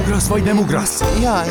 [0.00, 1.20] Ugrasz vagy nem ugrasz?
[1.22, 1.46] Jaj.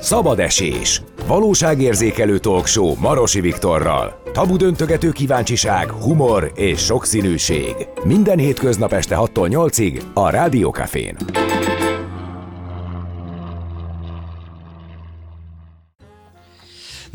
[0.00, 1.02] Szabad esés.
[1.26, 4.20] Valóságérzékelő talkshow Marosi Viktorral.
[4.32, 7.74] Tabu döntögető kíváncsiság, humor és sokszínűség.
[8.04, 11.16] Minden hétköznap este 6-tól 8-ig a Rádiókafén.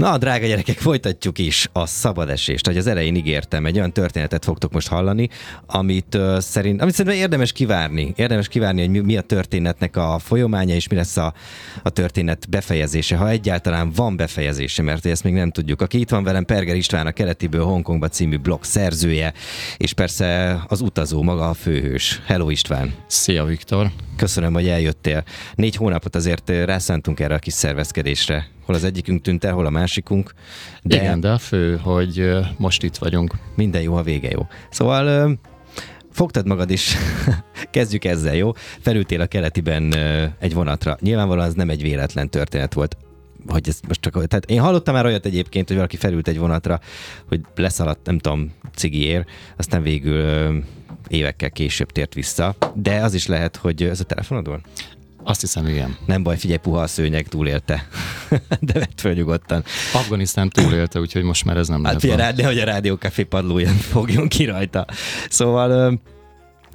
[0.01, 2.67] Na, drága gyerekek, folytatjuk is a szabadesést.
[2.67, 5.29] Ahogy az elején ígértem, egy olyan történetet fogtok most hallani,
[5.65, 8.13] amit, uh, szerint, amit szerintem érdemes kivárni.
[8.15, 11.33] Érdemes kivárni, hogy mi, mi a történetnek a folyamánya, és mi lesz a,
[11.83, 15.81] a történet befejezése, ha egyáltalán van befejezése, mert ezt még nem tudjuk.
[15.81, 19.33] Aki itt van velem, Perger István, a Keletiből Hongkongba című blog szerzője,
[19.77, 22.21] és persze az utazó, maga a főhős.
[22.25, 22.93] Hello István!
[23.07, 23.91] Szia Viktor!
[24.17, 25.23] Köszönöm, hogy eljöttél.
[25.55, 28.47] Négy hónapot azért rászántunk erre a kis szervezkedésre.
[28.65, 30.33] Hol az egyikünk tűnt el, hol a másikunk.
[30.83, 33.35] De Igen, de a fő, hogy most itt vagyunk.
[33.55, 34.47] Minden jó, a vége jó.
[34.69, 35.37] Szóval
[36.11, 36.95] fogtad magad is,
[37.71, 38.51] kezdjük ezzel, jó?
[38.79, 39.93] Felültél a keletiben
[40.39, 40.97] egy vonatra.
[40.99, 42.97] Nyilvánvalóan az nem egy véletlen történet volt
[43.47, 46.79] hogy ez most csak, tehát én hallottam már olyat egyébként, hogy valaki felült egy vonatra,
[47.27, 49.25] hogy leszaladt, nem tudom, cigiér,
[49.57, 50.63] aztán végül
[51.07, 54.61] évekkel később tért vissza, de az is lehet, hogy ez a telefonod van?
[55.23, 55.97] Azt hiszem, igen.
[56.05, 57.87] Nem baj, figyelj, puha a szőnyeg, túlélte.
[58.59, 59.63] De vett föl nyugodtan.
[59.93, 62.21] Afganisztán túlélte, úgyhogy most már ez nem hát lehet.
[62.21, 64.85] Hát hogy a rádiókafé padlóján fogjon ki rajta.
[65.29, 65.99] Szóval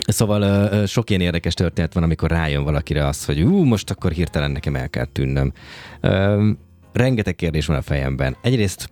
[0.07, 4.51] Szóval sok ilyen érdekes történet van, amikor rájön valakire az, hogy ú, most akkor hirtelen
[4.51, 5.53] nekem el kell tűnnöm.
[6.93, 8.37] Rengeteg kérdés van a fejemben.
[8.43, 8.89] Egyrészt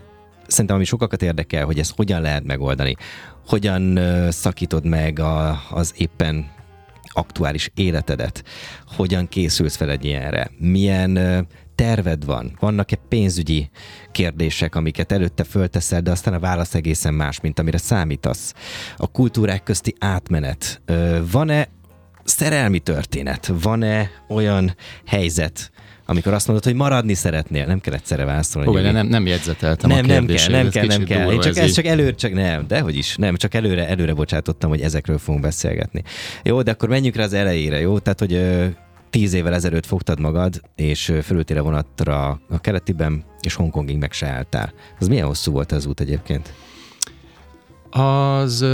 [0.46, 2.96] szerintem ami sokakat érdekel, hogy ezt hogyan lehet megoldani.
[3.46, 3.98] Hogyan
[4.30, 6.53] szakítod meg a, az éppen
[7.14, 8.44] aktuális életedet?
[8.86, 10.50] Hogyan készülsz fel egy ilyenre?
[10.58, 12.56] Milyen terved van?
[12.60, 13.70] Vannak-e pénzügyi
[14.12, 18.54] kérdések, amiket előtte fölteszel, de aztán a válasz egészen más, mint amire számítasz?
[18.96, 20.82] A kultúrák közti átmenet.
[21.30, 21.68] Van-e
[22.24, 23.52] szerelmi történet?
[23.62, 25.70] Van-e olyan helyzet,
[26.06, 28.68] amikor azt mondod, hogy maradni szeretnél, nem kell egyszerre válaszolni.
[28.68, 31.32] Hogy nem, nem jegyzeteltem nem, a nem kell, nem kell, nem kell.
[31.32, 34.70] Én csak, ez, csak előre, csak nem, de hogy is, nem, csak előre, előre bocsátottam,
[34.70, 36.02] hogy ezekről fogunk beszélgetni.
[36.42, 37.98] Jó, de akkor menjünk rá az elejére, jó?
[37.98, 38.40] Tehát, hogy
[39.10, 44.26] tíz évvel ezelőtt fogtad magad, és fölültél a vonatra a keletiben, és Hongkongig meg se
[44.26, 44.72] álltál.
[45.00, 46.52] Az milyen hosszú volt az út egyébként?
[47.90, 48.64] Az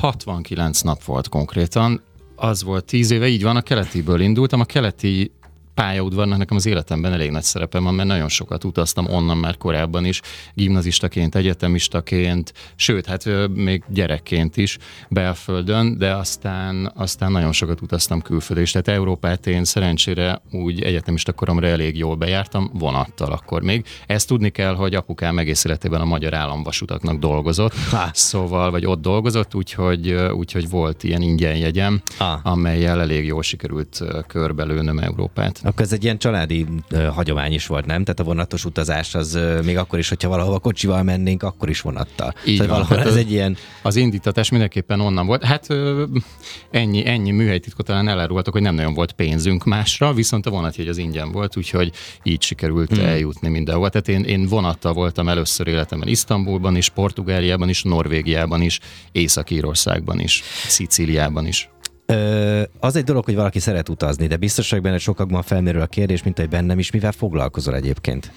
[0.00, 2.02] 69 nap volt konkrétan.
[2.36, 4.60] Az volt tíz éve, így van, a keletiből indultam.
[4.60, 5.32] A keleti
[5.80, 10.04] pályaudvarnak nekem az életemben elég nagy szerepem van, mert nagyon sokat utaztam onnan már korábban
[10.04, 10.20] is,
[10.54, 13.24] gimnazistaként, egyetemistaként, sőt, hát
[13.54, 18.70] még gyerekként is belföldön, de aztán, aztán nagyon sokat utaztam külföldre is.
[18.70, 23.84] Tehát Európát én szerencsére úgy egyetemista koromra elég jól bejártam, vonattal akkor még.
[24.06, 28.10] Ezt tudni kell, hogy apukám egész életében a magyar államvasutaknak dolgozott, ha.
[28.12, 32.40] szóval, vagy ott dolgozott, úgyhogy, úgyhogy volt ilyen ingyen jegyem, ha.
[32.42, 35.60] amelyel elég jól sikerült körbelőnöm Európát.
[35.70, 38.04] Akkor ez egy ilyen családi uh, hagyomány is volt, nem?
[38.04, 41.80] Tehát a vonatos utazás az uh, még akkor is, hogyha valahova kocsival mennénk, akkor is
[41.80, 42.34] vonattal.
[42.44, 43.56] Így szóval van, valahol ez egy ilyen...
[43.82, 45.44] Az indítatás mindenképpen onnan volt.
[45.44, 46.02] Hát uh,
[46.70, 50.98] ennyi, ennyi műhelytitkot talán elárultak, hogy nem nagyon volt pénzünk másra, viszont a vonatjegy az
[50.98, 51.92] ingyen volt, úgyhogy
[52.22, 53.04] így sikerült hmm.
[53.04, 53.88] eljutni mindenhova.
[53.88, 58.78] Tehát én, én vonattal voltam először életemben Isztambulban is, Portugáliában is, Norvégiában is,
[59.12, 61.68] Észak-Írországban is, Szicíliában is.
[62.10, 65.86] Ö, az egy dolog, hogy valaki szeret utazni, de biztos vagyok benne, sokakban felmerül a
[65.86, 68.32] kérdés, mint hogy bennem is, mivel foglalkozol egyébként.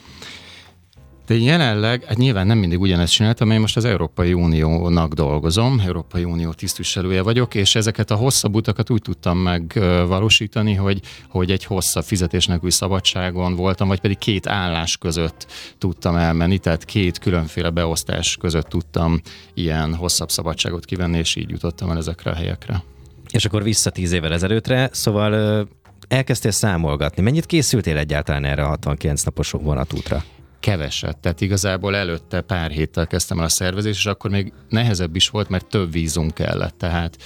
[1.26, 6.24] De jelenleg, hát nyilván nem mindig ugyanezt csináltam, én most az Európai Uniónak dolgozom, Európai
[6.24, 12.04] Unió tisztviselője vagyok, és ezeket a hosszabb utakat úgy tudtam megvalósítani, hogy, hogy egy hosszabb
[12.04, 15.48] fizetés nélküli szabadságon voltam, vagy pedig két állás között
[15.78, 19.22] tudtam elmenni, tehát két különféle beosztás között tudtam
[19.54, 22.84] ilyen hosszabb szabadságot kivenni, és így jutottam el ezekre a helyekre.
[23.34, 25.68] És akkor vissza tíz évvel ezelőttre, szóval
[26.08, 27.22] elkezdtél számolgatni.
[27.22, 30.24] Mennyit készültél egyáltalán erre a 69 napos vonatútra?
[30.60, 31.18] keveset.
[31.18, 35.50] Tehát igazából előtte pár héttel kezdtem el a szervezést, és akkor még nehezebb is volt,
[35.50, 36.78] mert több vízum kellett.
[36.78, 37.18] Tehát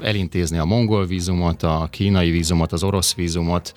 [0.00, 3.72] elintézni a mongol vízumot, a kínai vízumot, az orosz vízumot,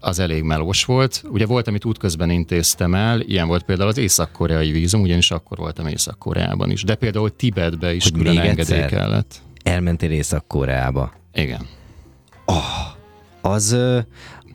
[0.00, 1.22] az elég melós volt.
[1.28, 5.86] Ugye volt, amit útközben intéztem el, ilyen volt például az észak-koreai vízum, ugyanis akkor voltam
[5.86, 6.82] Észak-Koreában is.
[6.82, 9.40] De például Tibetbe is Hogy külön engedély kellett
[9.70, 11.12] elmentél Észak-Koreába.
[11.32, 11.66] Igen.
[12.44, 12.64] Oh,
[13.40, 13.76] az,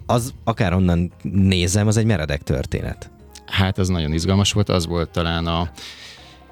[0.05, 3.11] az akárhonnan nézem, az egy meredek történet.
[3.45, 5.69] Hát ez nagyon izgalmas volt, az volt talán a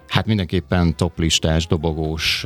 [0.07, 2.41] Hát mindenképpen toplistás, dobogós,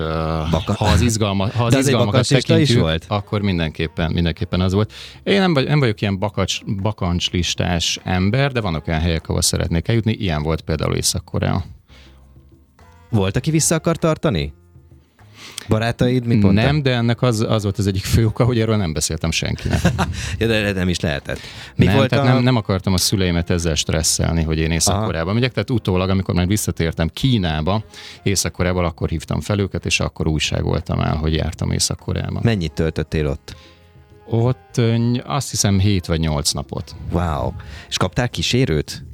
[0.52, 3.06] Baka- ha az, izgalma, ha az De izgalmakat tekintjük, is volt?
[3.08, 4.94] akkor mindenképpen, mindenképpen az volt.
[5.24, 9.88] Én nem, vagy, nem vagyok ilyen bakacs, bakancslistás ember, de vannak olyan helyek, ahol szeretnék
[9.88, 10.12] eljutni.
[10.12, 11.64] Ilyen volt például Észak-Korea.
[13.10, 14.54] Volt, aki vissza akar tartani?
[15.68, 16.66] Barátaid mit mondtak?
[16.66, 19.82] Nem, de ennek az, az volt az egyik fő oka, hogy erről nem beszéltem senkinek.
[20.40, 21.40] ja, de nem is lehetett.
[21.76, 22.34] Mi nem, volt tehát a...
[22.34, 26.48] nem, nem akartam a szüleimet ezzel stresszelni, hogy én Észak-Koreába megyek, tehát utólag, amikor már
[26.48, 27.84] visszatértem Kínába,
[28.24, 32.40] Észak-Koreából, akkor hívtam fel őket, és akkor újságoltam el, hogy jártam Észak-Koreába.
[32.44, 33.56] Mennyit töltöttél ott?
[34.30, 34.82] Ott
[35.24, 36.96] azt hiszem 7 vagy 8 napot.
[37.12, 37.52] Wow.
[37.90, 39.06] És kaptál kísérőt?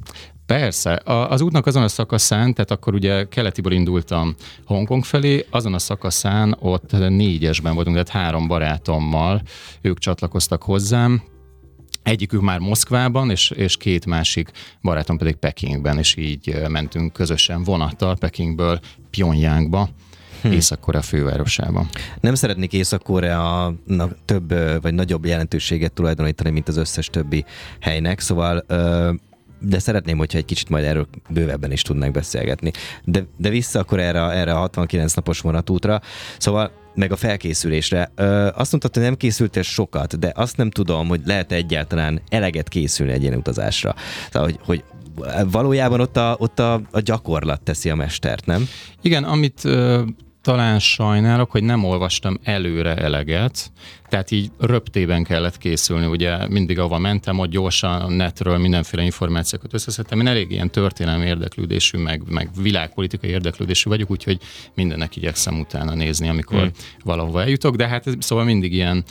[0.46, 4.34] Persze, a, az útnak azon a szakaszán, tehát akkor ugye keletiből indultam
[4.66, 9.42] Hongkong felé, azon a szakaszán ott négyesben voltunk, tehát három barátommal,
[9.80, 11.22] ők csatlakoztak hozzám,
[12.02, 14.50] Egyikük már Moszkvában, és, és két másik
[14.82, 18.80] barátom pedig Pekingben, és így mentünk közösen vonattal Pekingből
[19.10, 19.88] Pyongyangba,
[20.42, 20.52] hm.
[20.52, 21.86] Észak-Korea fővárosába.
[22.20, 27.44] Nem szeretnék Észak-Koreának több vagy nagyobb jelentőséget tulajdonítani, mint az összes többi
[27.80, 29.12] helynek, szóval ö,
[29.66, 32.70] de szeretném, hogyha egy kicsit majd erről bővebben is tudnánk beszélgetni.
[33.04, 36.00] De, de vissza akkor erre, erre a 69 napos vonatútra.
[36.38, 38.12] Szóval meg a felkészülésre.
[38.14, 42.68] Ö, azt mondtad, hogy nem készültél sokat, de azt nem tudom, hogy lehet egyáltalán eleget
[42.68, 43.94] készülni egy ilyen utazásra.
[44.30, 44.84] Szóval, hogy, hogy
[45.50, 48.68] valójában ott, a, ott a, a gyakorlat teszi a mestert, nem?
[49.02, 50.02] Igen, amit ö,
[50.42, 53.72] talán sajnálok, hogy nem olvastam előre eleget,
[54.14, 59.74] tehát így röptében kellett készülni, ugye mindig ahova mentem, ott gyorsan a netről mindenféle információkat
[59.74, 60.20] összeszedtem.
[60.20, 64.38] Én elég ilyen történelmi érdeklődésű, meg, meg világpolitikai érdeklődésű vagyok, úgyhogy
[64.74, 66.70] mindennek igyekszem utána nézni, amikor hmm.
[67.04, 69.04] valahova eljutok, de hát szóval mindig ilyen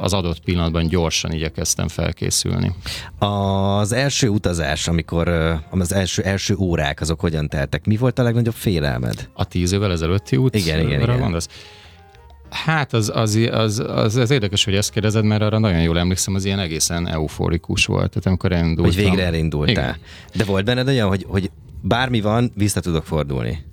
[0.00, 2.72] az adott pillanatban gyorsan igyekeztem felkészülni.
[3.18, 5.28] Az első utazás, amikor
[5.70, 7.86] az első, első órák, azok hogyan teltek?
[7.86, 9.28] Mi volt a legnagyobb félelmed?
[9.34, 10.54] A tíz évvel ezelőtti út?
[10.54, 11.18] Igen, igen, igen.
[11.18, 11.48] Gondolsz?
[12.52, 16.34] Hát az, az, az, az, az érdekes, hogy ezt kérdezed, mert arra nagyon jól emlékszem,
[16.34, 18.08] az ilyen egészen euforikus volt.
[18.08, 18.84] Tehát amikor elindultam.
[18.84, 19.72] Hogy végre elindultál.
[19.72, 19.96] Igen.
[20.34, 21.50] De volt benned olyan, hogy, hogy
[21.80, 23.64] bármi van, vissza tudok fordulni?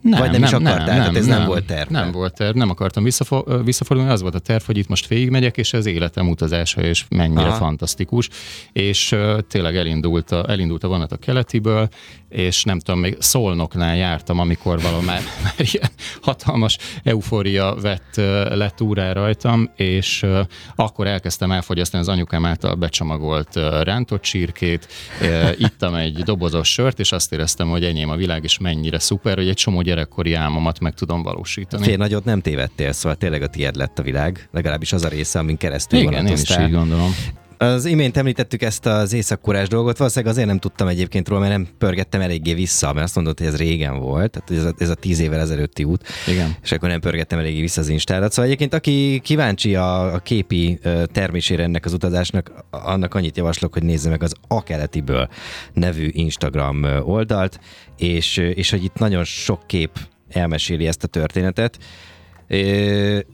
[0.00, 1.90] Nem, Vagy nem, nem is akartál, nem, nem, ez nem, nem volt terv.
[1.90, 5.56] Nem volt terv, nem akartam visszafo- visszafordulni, az volt a terv, hogy itt most végigmegyek,
[5.56, 7.56] és ez életem utazása, és mennyire Aha.
[7.56, 8.28] fantasztikus.
[8.72, 11.88] És uh, tényleg elindult a, elindult a vonat a keletiből,
[12.28, 15.90] és nem tudom, még Szolnoknál jártam, amikor valami már, már ilyen
[16.22, 18.16] hatalmas eufória vett
[18.48, 20.38] lett úrá rajtam, és uh,
[20.74, 24.88] akkor elkezdtem elfogyasztani az anyukám által becsomagolt uh, rántott csirkét,
[25.20, 29.36] uh, ittam egy dobozos sört, és azt éreztem, hogy enyém a világ, és mennyire szuper,
[29.36, 31.84] hogy egy csomó gyerekkori álmomat meg tudom valósítani.
[31.84, 35.38] Fél nagyot nem tévedtél, szóval tényleg a tiéd lett a világ, legalábbis az a része,
[35.38, 37.10] amin keresztül Igen, én is így gondolom.
[37.58, 41.68] Az imént említettük ezt az északkorás dolgot, valószínűleg azért nem tudtam egyébként róla, mert nem
[41.78, 44.94] pörgettem eléggé vissza, mert azt mondott, hogy ez régen volt, tehát ez a, ez a
[44.94, 46.56] tíz évvel ezelőtti út, Igen.
[46.62, 48.30] és akkor nem pörgettem eléggé vissza az Instárat.
[48.30, 50.78] Szóval egyébként aki kíváncsi a, a képi
[51.12, 55.28] termésére ennek az utazásnak, annak annyit javaslok, hogy nézze meg az A keletiből
[55.72, 57.60] nevű Instagram oldalt,
[57.96, 59.90] és, és hogy itt nagyon sok kép
[60.28, 61.78] elmeséli ezt a történetet.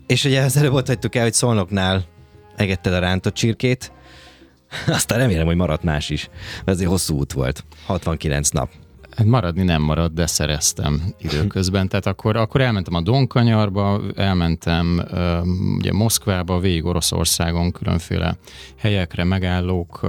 [0.06, 2.04] És ugye az előbb ott hagytuk el, hogy Szolnoknál
[2.56, 3.92] egetted a rántott csirkét,
[4.86, 6.28] aztán remélem, hogy maradt más is.
[6.64, 7.64] Ez egy hosszú út volt.
[7.86, 8.70] 69 nap.
[9.16, 11.88] Hát maradni nem marad, de szereztem időközben.
[11.88, 15.02] Tehát akkor, akkor elmentem a Donkanyarba, elmentem
[15.76, 18.36] ugye Moszkvába, végig Oroszországon különféle
[18.76, 20.00] helyekre, megállók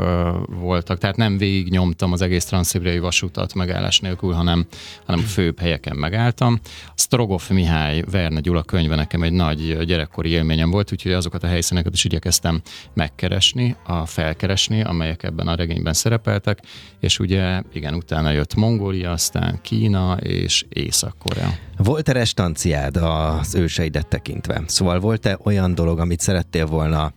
[0.48, 0.98] voltak.
[0.98, 4.66] Tehát nem végig nyomtam az egész transzibériai vasutat megállás nélkül, hanem,
[5.06, 6.60] hanem főbb helyeken megálltam.
[6.96, 11.94] Strogov Mihály, Verne Gyula könyve nekem egy nagy gyerekkori élményem volt, úgyhogy azokat a helyszíneket
[11.94, 12.62] is igyekeztem
[12.94, 16.60] megkeresni, a felkeresni, amelyek ebben a regényben szerepeltek,
[17.00, 21.54] és ugye igen, utána jött Mongol, Mongólia, aztán Kína és Észak-Korea.
[21.78, 24.64] Volt-e restanciád az őseidet tekintve?
[24.68, 27.14] Szóval volt-e olyan dolog, amit szerettél volna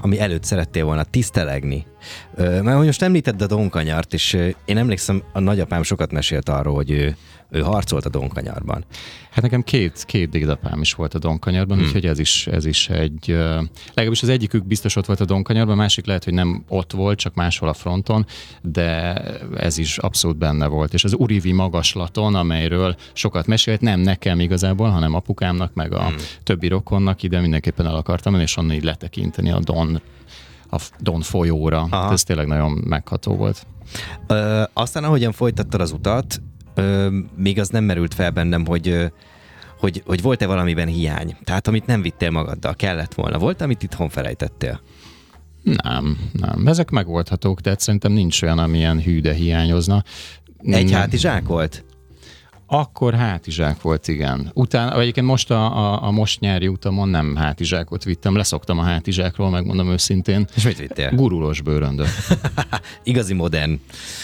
[0.00, 1.86] ami előtt szerettél volna tisztelegni.
[2.36, 4.32] Mert most említed a Donkanyart, és
[4.64, 7.16] én emlékszem, a nagyapám sokat mesélt arról, hogy ő
[7.50, 8.84] ő harcolt a Donkanyarban.
[9.30, 11.86] Hát nekem két, két dédapám is volt a Donkanyarban, hmm.
[11.86, 13.26] úgyhogy ez is, ez is egy,
[13.94, 17.18] legalábbis az egyikük biztos ott volt a Donkanyarban, a másik lehet, hogy nem ott volt,
[17.18, 18.26] csak máshol a fronton,
[18.62, 19.12] de
[19.56, 20.94] ez is abszolút benne volt.
[20.94, 26.16] És az Urivi magaslaton, amelyről sokat mesélt, nem nekem igazából, hanem apukámnak, meg a hmm.
[26.42, 30.00] többi rokonnak ide mindenképpen el akartam menni, és onnan így letekinteni a Don
[30.70, 31.88] a Don folyóra.
[31.90, 33.66] Hát ez tényleg nagyon megható volt.
[34.26, 36.40] Ö, aztán ahogyan folytattad az utat,
[36.74, 39.12] ö, még az nem merült fel bennem, hogy
[39.78, 41.36] hogy, hogy volt-e valamiben hiány?
[41.44, 43.38] Tehát amit nem vittél magaddal, kellett volna.
[43.38, 44.80] Volt, amit itthon felejtettél?
[45.62, 46.66] Nem, nem.
[46.66, 50.04] Ezek megoldhatók, de szerintem nincs olyan, amilyen hű, de hiányozna.
[50.62, 51.84] Egy hátizsák volt?
[52.78, 54.50] Akkor hátizsák volt, igen.
[54.54, 59.50] Utána, egyébként most a, a, a most nyári utamon nem hátizsákot vittem, leszoktam a hátizsákról,
[59.50, 60.46] megmondom őszintén.
[60.54, 61.10] És mit vittél?
[61.14, 62.08] Gurulós bőröndöt.
[63.02, 63.80] Igazi modern.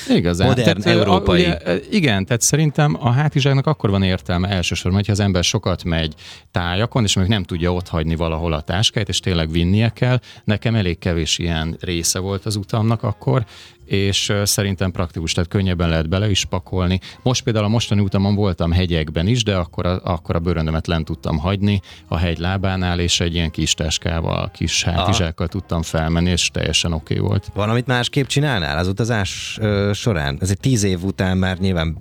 [0.08, 0.48] Igazán.
[0.48, 1.44] Modern tehát, európai.
[1.44, 5.84] A, ugye, igen, tehát szerintem a hátizsáknak akkor van értelme elsősorban, hogyha az ember sokat
[5.84, 6.14] megy
[6.50, 10.20] tájakon, és még nem tudja ott hagyni valahol a táskáját, és tényleg vinnie kell.
[10.44, 13.44] Nekem elég kevés ilyen része volt az utamnak akkor,
[13.90, 17.00] és szerintem praktikus, tehát könnyebben lehet bele is pakolni.
[17.22, 21.04] Most például a mostani utamon voltam hegyekben is, de akkor a, akkor a bőröndömet lent
[21.04, 26.50] tudtam hagyni a hegy lábánál, és egy ilyen kis táskával, kis hátizsákkal tudtam felmenni, és
[26.50, 27.50] teljesen oké okay volt.
[27.54, 30.38] Valamit másképp csinálnál az utazás ö, során?
[30.40, 31.96] Ez egy tíz év után már nyilván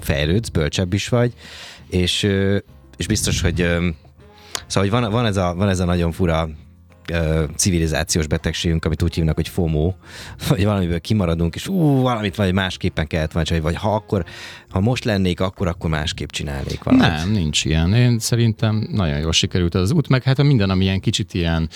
[0.00, 1.32] fejlődsz, bölcsebb is vagy,
[1.90, 2.58] és, ö,
[2.96, 3.88] és biztos, hogy ö,
[4.66, 6.48] szóval hogy van, van, ez a, van ez a nagyon fura
[7.56, 9.92] civilizációs betegségünk, amit úgy hívnak, hogy FOMO,
[10.48, 14.24] vagy valamiből kimaradunk, és ú, valamit vagy másképpen kellett volna csinálni, vagy ha akkor,
[14.70, 17.08] ha most lennék, akkor, akkor másképp csinálnék valamit.
[17.08, 17.94] Nem, nincs ilyen.
[17.94, 21.68] Én szerintem nagyon jól sikerült az út, meg hát a minden, ami ilyen kicsit ilyen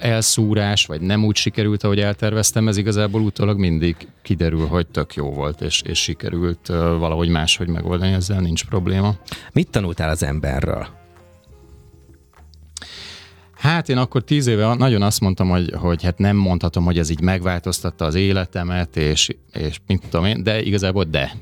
[0.00, 5.30] elszúrás, vagy nem úgy sikerült, ahogy elterveztem, ez igazából utólag mindig kiderül, hogy tök jó
[5.30, 6.66] volt, és, és sikerült
[6.98, 9.14] valahogy máshogy megoldani, ezzel nincs probléma.
[9.52, 10.86] Mit tanultál az emberről?
[13.58, 17.10] Hát én akkor tíz éve nagyon azt mondtam, hogy, hogy hát nem mondhatom, hogy ez
[17.10, 21.32] így megváltoztatta az életemet, és, és mint tudom én, de igazából de.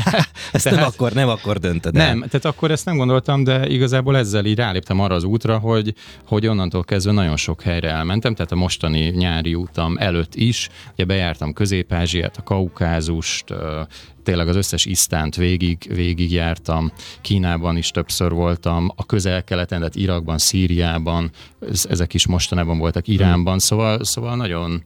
[0.52, 2.06] Ezt tehát, nem, akkor, nem akkor döntöd el.
[2.06, 5.94] Nem, tehát akkor ezt nem gondoltam, de igazából ezzel így ráléptem arra az útra, hogy,
[6.26, 11.04] hogy onnantól kezdve nagyon sok helyre elmentem, tehát a mostani nyári útam előtt is, ugye
[11.04, 13.54] bejártam Közép-Ázsiát, a Kaukázust,
[14.28, 20.38] tényleg az összes isztánt végig, végig jártam, Kínában is többször voltam, a közel-keleten, tehát Irakban,
[20.38, 21.30] Szíriában,
[21.88, 24.82] ezek is mostanában voltak Iránban, szóval, szóval nagyon,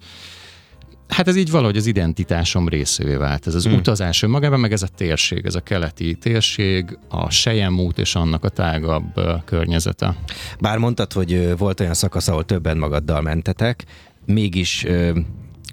[1.08, 3.46] Hát ez így valahogy az identitásom részévé vált.
[3.46, 3.74] Ez az hmm.
[3.74, 8.44] utazás önmagában, meg ez a térség, ez a keleti térség, a Sejem út és annak
[8.44, 10.16] a tágabb környezete.
[10.60, 13.84] Bár mondtad, hogy volt olyan szakasz, ahol többen magaddal mentetek,
[14.26, 14.86] mégis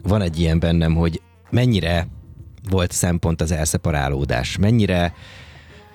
[0.03, 2.07] van egy ilyen bennem, hogy mennyire
[2.69, 4.57] volt szempont az elszeparálódás?
[4.57, 5.13] Mennyire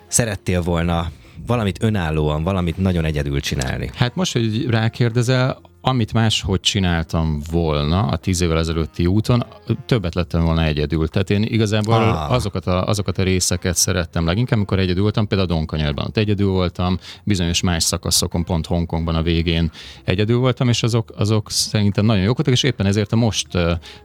[0.07, 1.11] szerettél volna
[1.47, 3.91] valamit önállóan, valamit nagyon egyedül csinálni?
[3.95, 9.45] Hát most, hogy rákérdezel, amit máshogy csináltam volna a tíz évvel ezelőtti úton,
[9.87, 11.09] többet lettem volna egyedül.
[11.09, 12.31] Tehát én igazából ah.
[12.31, 16.51] azokat, a, azokat a részeket szerettem leginkább, amikor egyedül voltam, például a Donkanyarban ott egyedül
[16.51, 19.71] voltam, bizonyos más szakaszokon, pont Hongkongban a végén
[20.05, 23.49] egyedül voltam, és azok, azok szerintem nagyon jók voltak, és éppen ezért a most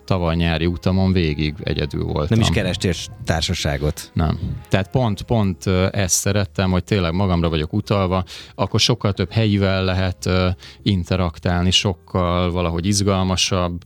[0.05, 2.39] tavaly nyári utamon végig egyedül voltam.
[2.39, 2.93] Nem is kerestél
[3.23, 4.11] társaságot?
[4.13, 4.39] Nem.
[4.69, 8.23] Tehát pont, pont ezt szerettem, hogy tényleg magamra vagyok utalva,
[8.55, 10.29] akkor sokkal több helyivel lehet
[10.81, 13.81] interaktálni, csinálni sokkal valahogy izgalmasabb,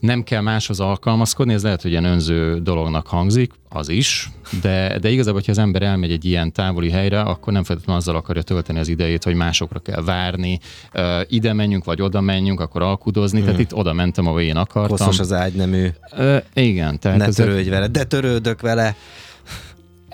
[0.00, 4.30] nem kell máshoz alkalmazkodni, ez lehet, hogy ilyen önző dolognak hangzik, az is,
[4.62, 8.16] de, de igazából, hogyha az ember elmegy egy ilyen távoli helyre, akkor nem feltétlenül azzal
[8.16, 10.58] akarja tölteni az idejét, hogy másokra kell várni,
[10.94, 13.46] uh, ide menjünk, vagy oda menjünk, akkor alkudozni, hmm.
[13.46, 14.96] tehát itt oda mentem, ahol én akartam.
[14.96, 15.88] Koszos az ágynemű.
[16.18, 16.98] Uh, igen.
[16.98, 18.96] Tehát ne törődj vele, de törődök vele.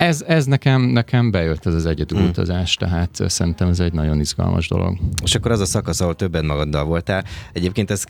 [0.01, 2.89] Ez, ez nekem, nekem bejött ez az egyedülutazás, hmm.
[2.89, 4.99] tehát szerintem ez egy nagyon izgalmas dolog.
[5.25, 7.25] És akkor az a szakasz, ahol többen magaddal voltál.
[7.53, 8.05] Egyébként ez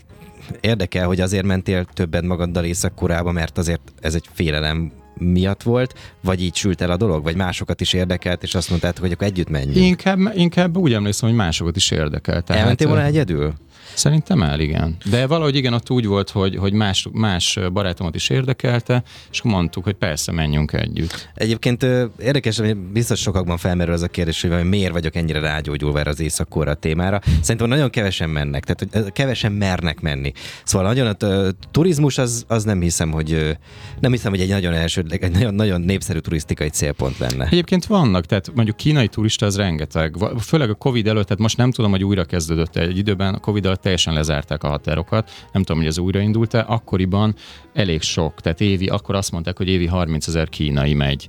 [0.61, 6.43] érdekel, hogy azért mentél többet magaddal északkorába, mert azért ez egy félelem miatt volt, vagy
[6.43, 9.49] így sült el a dolog, vagy másokat is érdekelt, és azt mondtad, hogy akkor együtt
[9.49, 9.77] menjünk?
[9.77, 12.51] Inkább, inkább úgy emlékszem, hogy másokat is érdekelt.
[12.51, 13.55] Elmentél volna egyedül?
[13.95, 14.97] Szerintem el, igen.
[15.11, 19.85] De valahogy igen, ott úgy volt, hogy, hogy más, más barátomat is érdekelte, és mondtuk,
[19.85, 21.31] hogy persze, menjünk együtt.
[21.35, 21.87] Egyébként
[22.19, 26.21] érdekes, hogy biztos sokakban felmerül az a kérdés, hogy miért vagyok ennyire rágyógyulva erre az
[26.21, 27.21] éjszakkora témára.
[27.41, 30.33] Szerintem nagyon kevesen mennek, tehát hogy kevesen mernek menni.
[30.65, 33.57] Szóval nagyon a turizmus az, az nem hiszem, hogy
[34.01, 37.45] nem hiszem, hogy egy nagyon első, egy nagyon, nagyon népszerű turisztikai célpont lenne.
[37.45, 41.71] Egyébként vannak, tehát mondjuk kínai turista az rengeteg, főleg a Covid előtt, tehát most nem
[41.71, 45.81] tudom, hogy újra kezdődött egy időben, a Covid előtt teljesen lezárták a határokat, nem tudom,
[45.81, 47.35] hogy ez újraindult-e, akkoriban
[47.73, 51.29] elég sok, tehát évi, akkor azt mondták, hogy évi 30 ezer kínai megy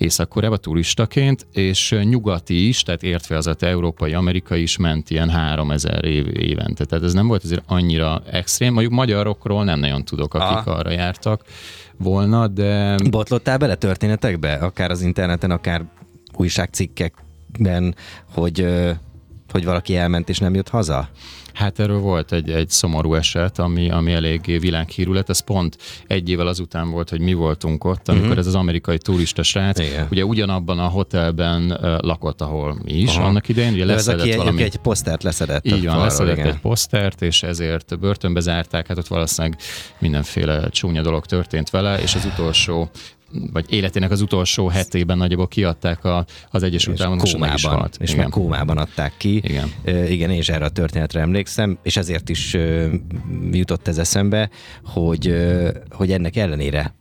[0.00, 6.04] Észak-Koreába turistaként, és nyugati is, tehát értve az, hogy európai, amerikai is ment ilyen 3000
[6.04, 6.84] év, évente.
[6.84, 8.72] Tehát ez nem volt azért annyira extrém.
[8.72, 10.70] Mondjuk magyarokról nem nagyon tudok, akik Aha.
[10.70, 11.44] arra jártak
[11.96, 12.96] volna, de...
[13.10, 14.52] Botlottál bele történetekbe?
[14.54, 15.84] Akár az interneten, akár
[16.36, 17.94] újságcikkekben,
[18.32, 18.66] hogy
[19.50, 21.08] hogy valaki elment és nem jött haza?
[21.54, 25.28] Hát erről volt egy, egy szomorú eset, ami, ami eléggé világhírű lett.
[25.28, 25.76] Ez pont
[26.06, 28.40] egy évvel azután volt, hogy mi voltunk ott, amikor uh-huh.
[28.40, 30.06] ez az amerikai turista srác, Igen.
[30.10, 33.26] ugye ugyanabban a hotelben uh, lakott, ahol mi is Aha.
[33.26, 33.72] annak idején.
[33.72, 34.62] Ugye leszedett aki valami...
[34.62, 35.66] egy posztert leszedett.
[35.66, 36.46] Így van, leszedett igen.
[36.46, 39.58] egy posztert, és ezért börtönbe zárták, hát ott valószínűleg
[39.98, 42.90] mindenféle csúnya dolog történt vele, és az utolsó
[43.52, 48.28] vagy életének az utolsó hetében nagyjából kiadták a, az Egyesült Államok, és kómában, és meg
[48.28, 49.36] kómában adták ki.
[49.36, 49.72] Igen.
[49.86, 52.92] Uh, igen, és erre a történetre emlékszem, és ezért is uh,
[53.50, 54.50] jutott ez eszembe,
[54.84, 55.34] hogy,
[55.90, 56.94] hogy ennek ellenére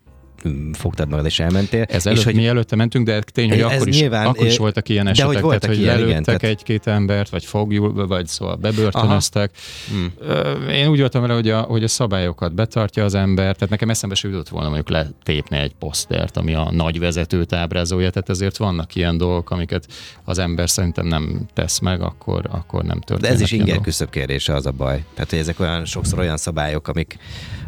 [0.74, 1.86] fogtad magad és elmentél.
[1.89, 4.58] Ez előtt, és hogy mi előtte mentünk, de tény, hogy akkor is, nyilván, akkor is
[4.58, 6.43] voltak ilyen esetek, hogy voltak tehát, hogy ilyen, lelőttek tehát...
[6.43, 9.51] egy-két embert, vagy fogjul, vagy szóval bebörtönöztek.
[9.89, 10.69] Hmm.
[10.69, 14.15] Én úgy voltam vele, hogy a, hogy a szabályokat betartja az ember, tehát nekem eszembe
[14.15, 18.96] se jutott volna mondjuk letépni egy posztert, ami a nagy vezetőt ábrázolja, tehát ezért vannak
[18.96, 19.88] ilyen dolgok, amiket
[20.24, 23.38] az ember szerintem nem tesz meg, akkor, akkor nem történik.
[23.38, 25.03] De ez is inger küszöbb kérdése az a baj.
[25.13, 27.17] Tehát, hogy ezek olyan sokszor olyan szabályok, amik,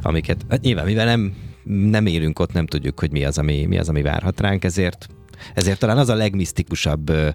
[0.02, 3.78] amiket hát nyilván, mivel nem nem élünk ott, nem tudjuk, hogy mi az, ami, mi
[3.78, 5.08] az, ami várhat ránk, ezért
[5.54, 7.30] ezért talán az a legmisztikusabb ö,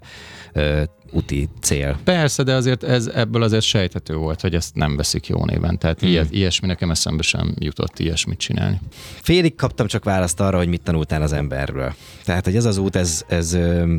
[0.53, 1.99] ö, úti cél.
[2.03, 5.77] Persze, de azért ez, ebből azért sejthető volt, hogy ezt nem veszik jó néven.
[5.79, 6.09] Tehát hmm.
[6.09, 8.79] ilyet, ilyesmi nekem eszembe sem jutott ilyesmit csinálni.
[9.21, 11.93] Félig kaptam csak választ arra, hogy mit tanultál az emberről.
[12.23, 13.95] Tehát, hogy ez az út, ez, ez ö,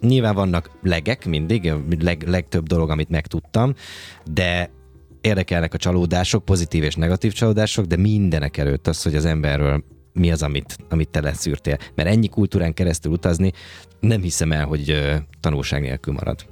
[0.00, 3.74] nyilván vannak legek mindig, leg, legtöbb dolog, amit megtudtam,
[4.32, 4.70] de
[5.28, 10.32] érdekelnek a csalódások, pozitív és negatív csalódások, de mindenek előtt az, hogy az emberről mi
[10.32, 11.76] az, amit, amit te leszűrtél.
[11.94, 13.52] Mert ennyi kultúrán keresztül utazni,
[14.00, 16.46] nem hiszem el, hogy tanulság nélkül marad.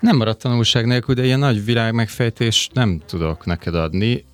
[0.00, 4.24] Nem maradt tanulság nélkül, de ilyen nagy világ megfejtés nem tudok neked adni.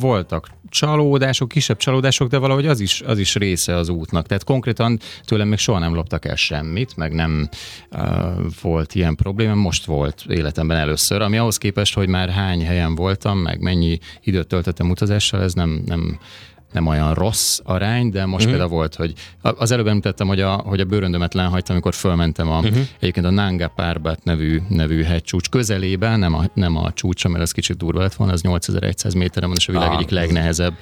[0.00, 4.26] Voltak csalódások, kisebb csalódások, de valahogy az is, az is része az útnak.
[4.26, 7.48] Tehát konkrétan tőlem még soha nem loptak el semmit, meg nem
[7.90, 8.02] uh,
[8.62, 13.38] volt ilyen probléma, most volt életemben először, ami ahhoz képest, hogy már hány helyen voltam,
[13.38, 16.18] meg mennyi időt töltöttem utazással, ez nem, nem
[16.72, 18.48] nem olyan rossz arány, de most mm.
[18.48, 19.12] például volt, hogy
[19.42, 22.86] az előbb említettem, hogy a, hogy a bőröndömet lehagytam, amikor fölmentem a, uh-huh.
[22.98, 27.52] egyébként a Nanga Parbat nevű, nevű hegycsúcs közelébe, nem a, nem a csúcsa, mert ez
[27.52, 30.74] kicsit durva lett volna, az 8100 méterre van, és a világ ah, egyik legnehezebb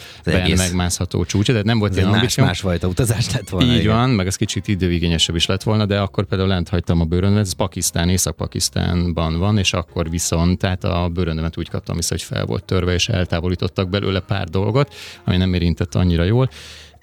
[0.56, 3.72] megmászható csúcsa, tehát nem volt ilyen más, más fajta utazás lett volna.
[3.72, 3.96] Így igen.
[3.96, 7.46] van, meg ez kicsit időigényesebb is lett volna, de akkor például lent hagytam a bőröndömet,
[7.46, 12.44] ez Pakisztán, Észak-Pakisztánban van, és akkor viszont, tehát a bőröndömet úgy kaptam vissza, hogy fel
[12.44, 16.50] volt törve, és eltávolítottak belőle pár dolgot, ami nem érintett annyira jól.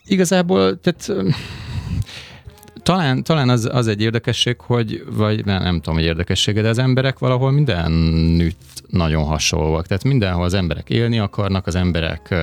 [0.05, 1.11] Igazából, tehát
[2.83, 6.77] talán, talán az, az egy érdekesség, hogy, vagy nem, nem tudom, hogy érdekessége, de az
[6.77, 9.87] emberek valahol mindenütt nagyon hasonlóak.
[9.87, 12.35] Tehát mindenhol az emberek élni akarnak, az emberek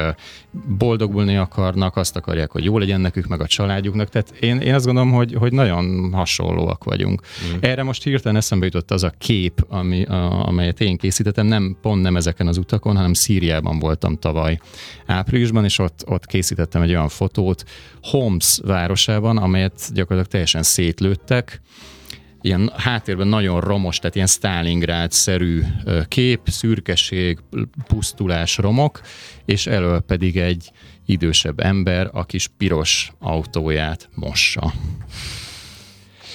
[0.79, 4.09] boldogulni akarnak, azt akarják, hogy jó legyen nekük, meg a családjuknak.
[4.09, 7.21] Tehát én, én azt gondolom, hogy, hogy nagyon hasonlóak vagyunk.
[7.21, 7.57] Mm.
[7.61, 12.03] Erre most hirtelen eszembe jutott az a kép, ami, a, amelyet én készítettem, nem pont
[12.03, 14.59] nem ezeken az utakon, hanem Szíriában voltam tavaly
[15.07, 17.65] áprilisban, és ott, ott készítettem egy olyan fotót
[18.03, 21.61] Homs városában, amelyet gyakorlatilag teljesen szétlőttek,
[22.43, 25.63] ilyen háttérben nagyon romos, tehát ilyen Stalingrád-szerű
[26.09, 27.39] kép, szürkeség,
[27.87, 29.01] pusztulás, romok,
[29.45, 30.71] és elől pedig egy
[31.07, 34.73] idősebb ember a kis piros autóját mossa.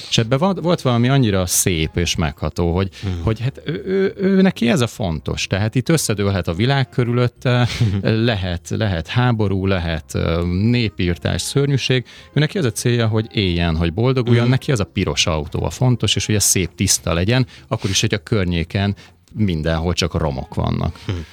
[0.10, 3.22] És ebben volt valami annyira szép és megható, hogy, hmm.
[3.24, 5.48] hogy hát ő, ő, ő, neki ez a fontos.
[5.48, 7.68] Tehát itt összedőlhet a világ körülötte,
[8.02, 10.18] lehet, lehet háború, lehet
[10.62, 12.06] népírtás, szörnyűség.
[12.34, 14.52] Ő neki az a célja, hogy éljen, hogy boldoguljon, hmm.
[14.52, 18.02] neki az a piros autó a fontos, és hogy ez szép tiszta legyen, akkor is,
[18.02, 18.96] hogy a környéken
[19.34, 21.00] mindenhol csak romok vannak.
[21.06, 21.26] Hmm.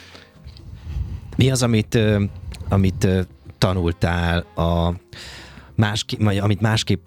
[1.37, 1.99] Mi az, amit,
[2.69, 3.09] amit
[3.59, 4.95] tanultál a
[5.75, 7.07] másképp, amit másképp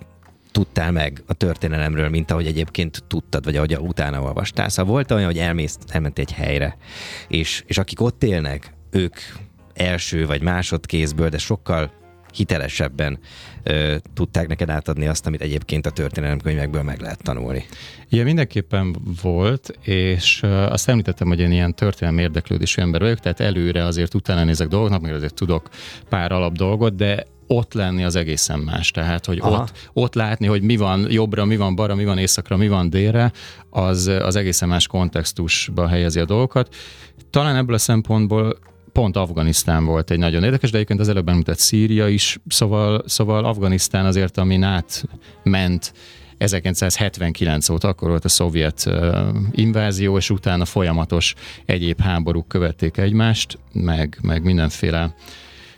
[0.57, 4.69] tudtál meg a történelemről, mint ahogy egyébként tudtad, vagy ahogy utána olvastál.
[4.69, 6.77] Szóval volt olyan, hogy elmész, elment egy helyre,
[7.27, 9.15] és, és akik ott élnek, ők
[9.73, 11.91] első vagy másodkézből, de sokkal
[12.33, 13.19] hitelesebben
[13.63, 17.65] ö, tudták neked átadni azt, amit egyébként a történelemkönyvekből meg lehet tanulni.
[18.09, 23.83] Igen, mindenképpen volt, és azt említettem, hogy én ilyen történelmi érdeklődésű ember vagyok, tehát előre
[23.83, 25.69] azért utána nézek dolgoknak, mert azért tudok
[26.09, 28.91] pár alap dolgot, de ott lenni az egészen más.
[28.91, 32.57] Tehát, hogy ott, ott látni, hogy mi van jobbra, mi van balra, mi van északra,
[32.57, 33.31] mi van délre,
[33.69, 36.75] az, az egészen más kontextusba helyezi a dolgokat.
[37.29, 38.57] Talán ebből a szempontból
[38.91, 43.45] pont Afganisztán volt egy nagyon érdekes, de egyébként az előbb említett Szíria is, szóval, szóval
[43.45, 45.93] Afganisztán azért, amin átment
[46.37, 49.17] 1979 óta, akkor volt a szovjet uh,
[49.51, 51.33] invázió, és utána folyamatos
[51.65, 55.15] egyéb háborúk követték egymást, meg, meg mindenféle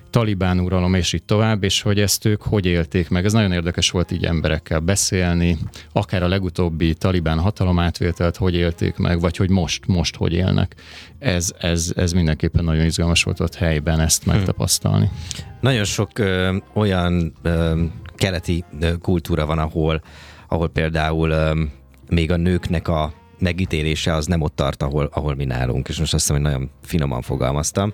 [0.09, 3.25] talibán uralom, és így tovább, és hogy ezt ők hogy élték meg.
[3.25, 5.57] Ez nagyon érdekes volt így emberekkel beszélni,
[5.91, 10.75] akár a legutóbbi talibán hatalomátvételt hogy élték meg, vagy hogy most, most hogy élnek.
[11.19, 14.29] Ez, ez, ez mindenképpen nagyon izgalmas volt ott helyben ezt hm.
[14.29, 15.05] megtapasztalni.
[15.05, 15.57] Hmm.
[15.61, 17.83] Nagyon sok ö, olyan ö,
[18.15, 20.01] keleti ö, kultúra van, ahol,
[20.47, 21.63] ahol például ö,
[22.09, 26.13] még a nőknek a megítélése az nem ott tart, ahol, ahol mi nálunk, és most
[26.13, 27.93] azt hiszem, hogy nagyon finoman fogalmaztam,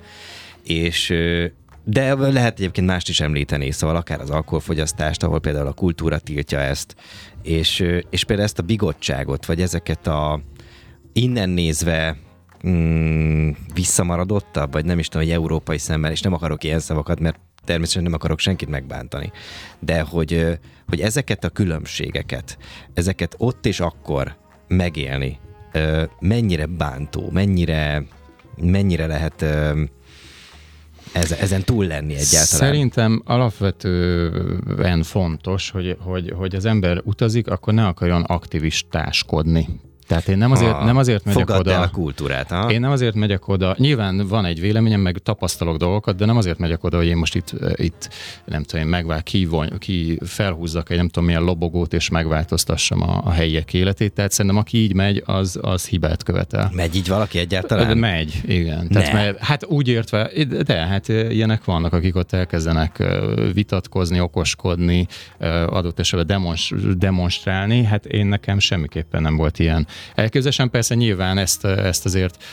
[0.64, 1.14] és
[1.86, 6.60] de lehet egyébként mást is említeni, szóval akár az alkoholfogyasztást, ahol például a kultúra tiltja
[6.60, 6.96] ezt,
[7.44, 10.42] és, és például ezt a bigottságot, vagy ezeket a
[11.14, 12.18] innen nézve
[12.68, 17.40] mm, visszamaradottabb, vagy nem is tudom, hogy európai szemmel, és nem akarok ilyen szavakat, mert
[17.64, 19.32] természetesen nem akarok senkit megbántani,
[19.80, 22.58] de hogy, hogy ezeket a különbségeket,
[22.94, 24.36] ezeket ott és akkor
[24.68, 25.40] megélni,
[26.20, 28.04] mennyire bántó, mennyire,
[28.58, 29.46] mennyire lehet
[31.16, 32.46] ezen túl lenni egyáltalán?
[32.46, 39.68] Szerintem alapvetően fontos, hogy, hogy, hogy az ember utazik, akkor ne akarjon aktivistáskodni.
[40.08, 41.80] Tehát én nem azért, ha, nem azért megyek oda.
[41.80, 42.72] A kultúrát, ha?
[42.72, 43.76] Én nem azért megyek oda.
[43.78, 47.36] Nyilván van egy véleményem, meg tapasztalok dolgokat, de nem azért megyek oda, hogy én most
[47.36, 48.10] itt, itt
[48.46, 49.48] nem tudom, én megvál, ki,
[49.80, 54.14] ki felhúzzak egy nem tudom milyen lobogót, és megváltoztassam a, a helyiek életét.
[54.14, 56.70] Tehát szerintem aki így megy, az, az hibát követel.
[56.74, 57.98] Megy így valaki egyáltalán?
[57.98, 58.88] Megy, igen.
[58.88, 60.32] Tehát, mert, hát úgy értve,
[60.66, 63.04] de hát ilyenek vannak, akik ott elkezdenek
[63.54, 65.08] vitatkozni, okoskodni,
[65.68, 66.56] adott esetben
[66.98, 67.84] demonstrálni.
[67.84, 70.70] Hát én nekem semmiképpen nem volt ilyen elképzelésem.
[70.70, 72.44] Persze nyilván ezt, ezt azért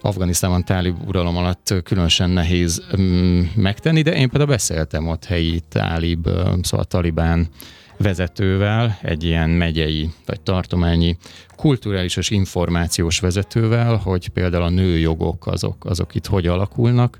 [0.00, 6.28] Afganisztánban tálib uralom alatt különösen nehéz mm, megtenni, de én például beszéltem ott helyi tálib,
[6.62, 7.48] szóval talibán
[7.96, 11.16] vezetővel, egy ilyen megyei vagy tartományi
[11.56, 17.18] kulturális és információs vezetővel, hogy például a nőjogok azok, azok itt hogy alakulnak,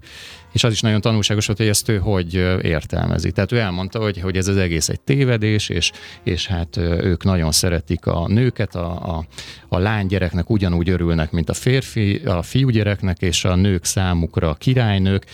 [0.52, 3.32] és az is nagyon tanulságos volt, hogy ezt ő hogy értelmezi.
[3.32, 7.52] Tehát ő elmondta, hogy, hogy ez az egész egy tévedés, és, és hát ők nagyon
[7.52, 9.24] szeretik a nőket, a, a,
[9.68, 15.26] a lánygyereknek ugyanúgy örülnek, mint a férfi, a fiúgyereknek, és a nők számukra a királynők,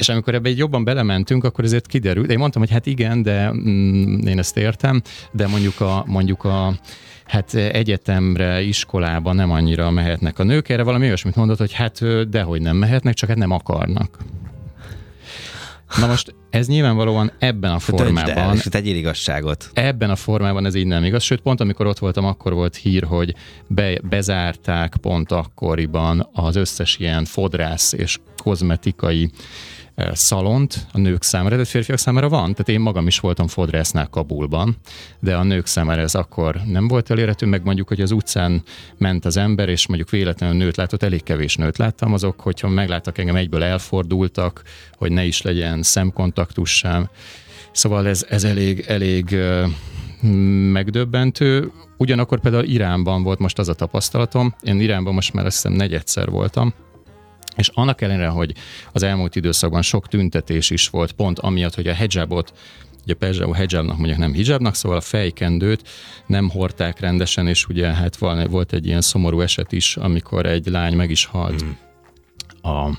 [0.00, 2.30] és amikor ebbe egy jobban belementünk, akkor ezért kiderült.
[2.30, 6.74] Én mondtam, hogy hát igen, de mm, én ezt értem, de mondjuk a, mondjuk a
[7.24, 10.68] hát egyetemre, iskolába nem annyira mehetnek a nők.
[10.68, 14.18] Erre valami olyasmit mondott, hogy hát dehogy nem mehetnek, csak hát nem akarnak.
[15.98, 18.36] Na most ez nyilvánvalóan ebben a formában...
[18.36, 19.70] El, és egy igazságot.
[19.72, 23.04] Ebben a formában ez így nem igaz, sőt pont amikor ott voltam, akkor volt hír,
[23.04, 23.34] hogy
[23.66, 29.30] be, bezárták pont akkoriban az összes ilyen fodrász és kozmetikai
[30.12, 32.42] szalont a nők számára, de férfiak számára van.
[32.42, 34.76] Tehát én magam is voltam fodrásznál Kabulban,
[35.20, 38.62] de a nők számára ez akkor nem volt elérhető, meg mondjuk, hogy az utcán
[38.98, 43.18] ment az ember, és mondjuk véletlenül nőt látott, elég kevés nőt láttam, azok, hogyha megláttak
[43.18, 47.08] engem, egyből elfordultak, hogy ne is legyen szemkontaktus sem.
[47.72, 49.36] Szóval ez, ez elég, elég
[50.72, 51.72] megdöbbentő.
[51.96, 56.30] Ugyanakkor például Iránban volt most az a tapasztalatom, én Iránban most már azt hiszem negyedszer
[56.30, 56.74] voltam,
[57.56, 58.54] és annak ellenére, hogy
[58.92, 62.52] az elmúlt időszakban sok tüntetés is volt, pont amiatt, hogy a hijabot
[63.04, 65.88] ugye például hijabnak mondjuk nem hijabnak, szóval a fejkendőt
[66.26, 70.96] nem hordták rendesen, és ugye hát volt egy ilyen szomorú eset is, amikor egy lány
[70.96, 71.70] meg is halt mm.
[72.70, 72.98] a,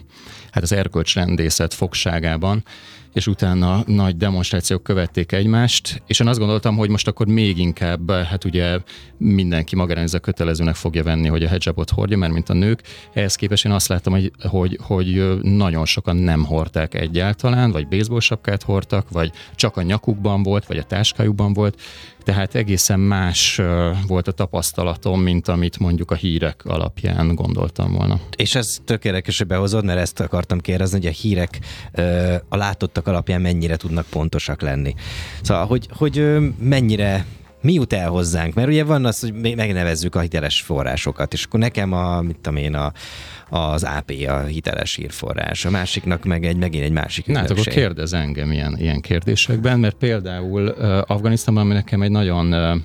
[0.51, 2.63] hát az erkölcsrendészet fogságában,
[3.13, 8.11] és utána nagy demonstrációk követték egymást, és én azt gondoltam, hogy most akkor még inkább,
[8.11, 8.79] hát ugye
[9.17, 12.81] mindenki magára kötelezőnek fogja venni, hogy a hijabot hordja, mert mint a nők.
[13.13, 18.19] Ehhez képest én azt láttam, hogy, hogy, hogy nagyon sokan nem hordták egyáltalán, vagy baseball
[18.19, 21.81] sapkát hordtak, vagy csak a nyakukban volt, vagy a táskájukban volt,
[22.23, 23.61] tehát egészen más
[24.07, 28.19] volt a tapasztalatom, mint amit mondjuk a hírek alapján gondoltam volna.
[28.35, 31.59] És ez tökéletes, hogy behozod, mert ezt akartam kérdezni, hogy a hírek
[32.49, 34.95] a látottak alapján mennyire tudnak pontosak lenni.
[35.41, 37.25] Szóval, hogy, hogy mennyire
[37.61, 38.53] mi jut el hozzánk?
[38.53, 42.57] Mert ugye van az, hogy megnevezzük a hiteles forrásokat, és akkor nekem a, mit tudom
[42.57, 42.91] én, a,
[43.49, 47.63] az AP a hiteles hírforrás, a másiknak meg egy, megint egy másik Na, hát akkor
[47.63, 52.75] kérdez engem ilyen, ilyen kérdésekben, mert például uh, Afganisztánban, ami nekem egy nagyon uh,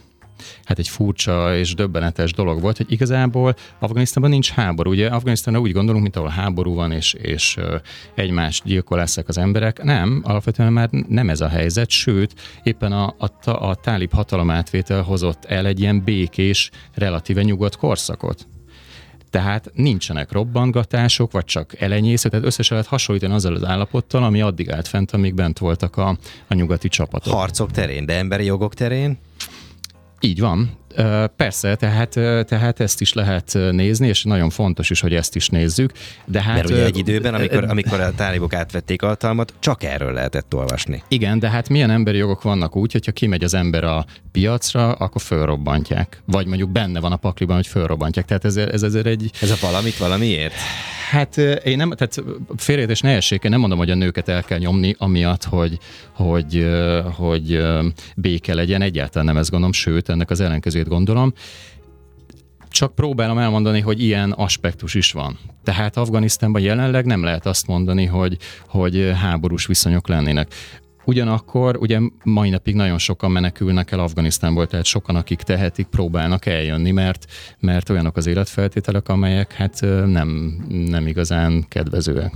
[0.65, 4.91] hát egy furcsa és döbbenetes dolog volt, hogy igazából Afganisztánban nincs háború.
[4.91, 7.57] Ugye Afganisztánra úgy gondolunk, mint ahol háború van, és, és
[8.15, 9.83] egymást gyilkolászák az emberek.
[9.83, 15.45] Nem, alapvetően már nem ez a helyzet, sőt, éppen a, a, a tálib hatalomátvétel hozott
[15.45, 18.47] el egy ilyen békés, relatíve nyugodt korszakot.
[19.31, 24.71] Tehát nincsenek robbangatások, vagy csak elenyésző, tehát összesen lehet hasonlítani azzal az állapottal, ami addig
[24.71, 26.19] állt fent, amíg bent voltak a,
[26.49, 27.33] a nyugati csapatok.
[27.33, 29.19] Harcok terén, de emberi jogok terén?
[30.21, 30.71] Így van.
[31.37, 32.11] Persze, tehát,
[32.47, 35.93] tehát ezt is lehet nézni, és nagyon fontos is, hogy ezt is nézzük.
[36.25, 40.13] De hát, Mert ugye egy időben, amikor, amikor a tálibok átvették a hatalmat, csak erről
[40.13, 41.03] lehetett olvasni.
[41.09, 45.23] Igen, de hát milyen emberi jogok vannak úgy, hogyha kimegy az ember a piacra, akkor
[45.23, 46.23] fölrobbantják.
[46.25, 48.27] Vagy mondjuk benne van a pakliban, hogy fölrobbantják.
[48.27, 49.31] Tehát ez, ez ezért egy...
[49.41, 50.55] Ez a valamit valamiért?
[51.11, 52.23] Hát én nem, tehát
[52.57, 55.79] félreértés ne essék, én nem mondom, hogy a nőket el kell nyomni, amiatt, hogy,
[56.13, 56.67] hogy,
[57.17, 57.63] hogy
[58.17, 61.33] béke legyen, egyáltalán nem ezt gondolom, sőt, ennek az ellenkezőjét gondolom.
[62.69, 65.39] csak próbálom elmondani, hogy ilyen aspektus is van.
[65.65, 70.55] Tehát Afganisztánban jelenleg nem lehet azt mondani, hogy, hogy háborús viszonyok lennének.
[71.05, 76.91] Ugyanakkor ugye mai napig nagyon sokan menekülnek el Afganisztánból, tehát sokan, akik tehetik, próbálnak eljönni,
[76.91, 77.25] mert,
[77.59, 80.29] mert olyanok az életfeltételek, amelyek hát nem,
[80.69, 82.33] nem igazán kedvezőek.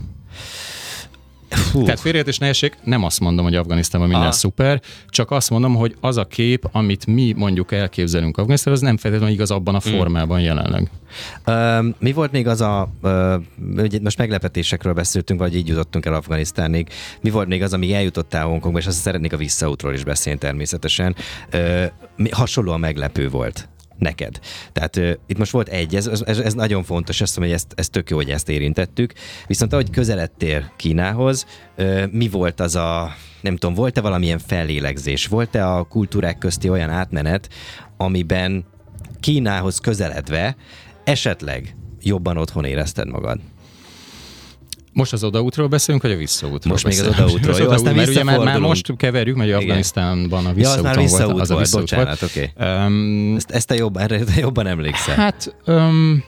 [1.73, 1.83] Hú.
[1.83, 4.39] Tehát félreértés ne essék, nem azt mondom, hogy Afganisztánban minden Aha.
[4.39, 8.97] szuper, csak azt mondom, hogy az a kép, amit mi mondjuk elképzelünk Afganisztánban, az nem
[8.97, 9.93] feltétlenül igaz abban a hmm.
[9.93, 10.91] formában jelenleg.
[11.47, 16.89] Uh, mi volt még az a, uh, most meglepetésekről beszéltünk, vagy így jutottunk el Afganisztánig,
[17.21, 21.17] mi volt még az, ami eljutottál Hongkongba, és azt szeretnék a visszaútról is beszélni természetesen.
[21.53, 21.85] Uh,
[22.31, 23.69] hasonlóan meglepő volt
[24.01, 24.39] neked.
[24.73, 27.79] Tehát uh, itt most volt egy, ez, ez, ez nagyon fontos, azt mondom, hogy ezt,
[27.81, 29.13] ez tök jó, hogy ezt érintettük.
[29.47, 31.47] Viszont ahogy közeledtél Kínához,
[31.79, 35.27] uh, mi volt az a, nem tudom, volt-e valamilyen fellélegzés?
[35.27, 37.49] Volt-e a kultúrák közti olyan átmenet,
[37.97, 38.65] amiben
[39.21, 40.57] Kínához közeledve
[41.05, 43.41] esetleg jobban otthon érezted magad?
[45.01, 46.73] Most az odaútról beszélünk, vagy a visszaútról?
[46.73, 47.17] Most beszélünk?
[47.17, 47.59] még az odaútról.
[47.59, 51.31] Jó, aztán mert ugye már, már most keverjük, mert Afganisztánban a visszaúton ja, az visszaút
[51.31, 51.43] volt.
[51.43, 52.53] Az a visszaút bocsánat, oké.
[52.57, 52.87] Okay.
[52.87, 55.15] Um, ezt, ezt te jobban, erre te jobban emlékszel.
[55.15, 56.25] Hát, um,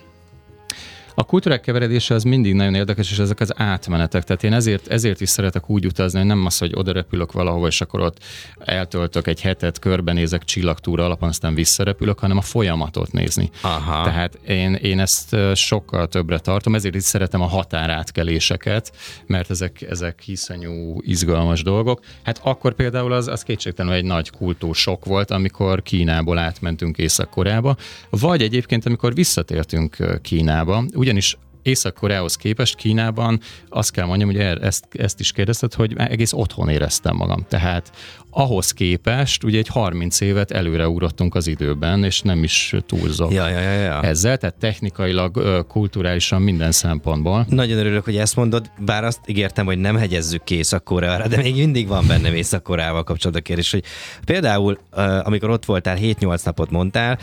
[1.14, 4.24] a kultúrák keveredése az mindig nagyon érdekes, és ezek az átmenetek.
[4.24, 7.66] Tehát én ezért, ezért is szeretek úgy utazni, hogy nem az, hogy oda repülök valahova,
[7.66, 8.18] és akkor ott
[8.58, 13.50] eltöltök egy hetet, körbenézek csillagtúra alapon, aztán visszarepülök, hanem a folyamatot nézni.
[13.60, 14.04] Aha.
[14.04, 18.92] Tehát én, én ezt sokkal többre tartom, ezért is szeretem a határátkeléseket,
[19.26, 22.00] mert ezek, ezek hiszonyú izgalmas dolgok.
[22.22, 27.76] Hát akkor például az, az kétségtelenül egy nagy kultúrsok volt, amikor Kínából átmentünk Észak-Koreába,
[28.10, 34.84] vagy egyébként, amikor visszatértünk Kínába, ugyanis Észak-Koreához képest Kínában azt kell mondjam, hogy er, ezt,
[34.92, 37.46] ezt is kérdezted, hogy egész otthon éreztem magam.
[37.48, 37.92] Tehát
[38.30, 43.48] ahhoz képest ugye egy 30 évet előre ugrottunk az időben, és nem is túlzok ja,
[43.48, 44.02] ja, ja, ja.
[44.02, 47.46] ezzel, tehát technikailag, kulturálisan minden szempontból.
[47.48, 51.54] Nagyon örülök, hogy ezt mondod, bár azt ígértem, hogy nem hegyezzük ki Észak-Koreára, de még
[51.54, 53.84] mindig van bennem Észak-Koreával kapcsolatban kérdés, hogy
[54.24, 54.78] például,
[55.22, 57.18] amikor ott voltál, 7-8 napot mondtál,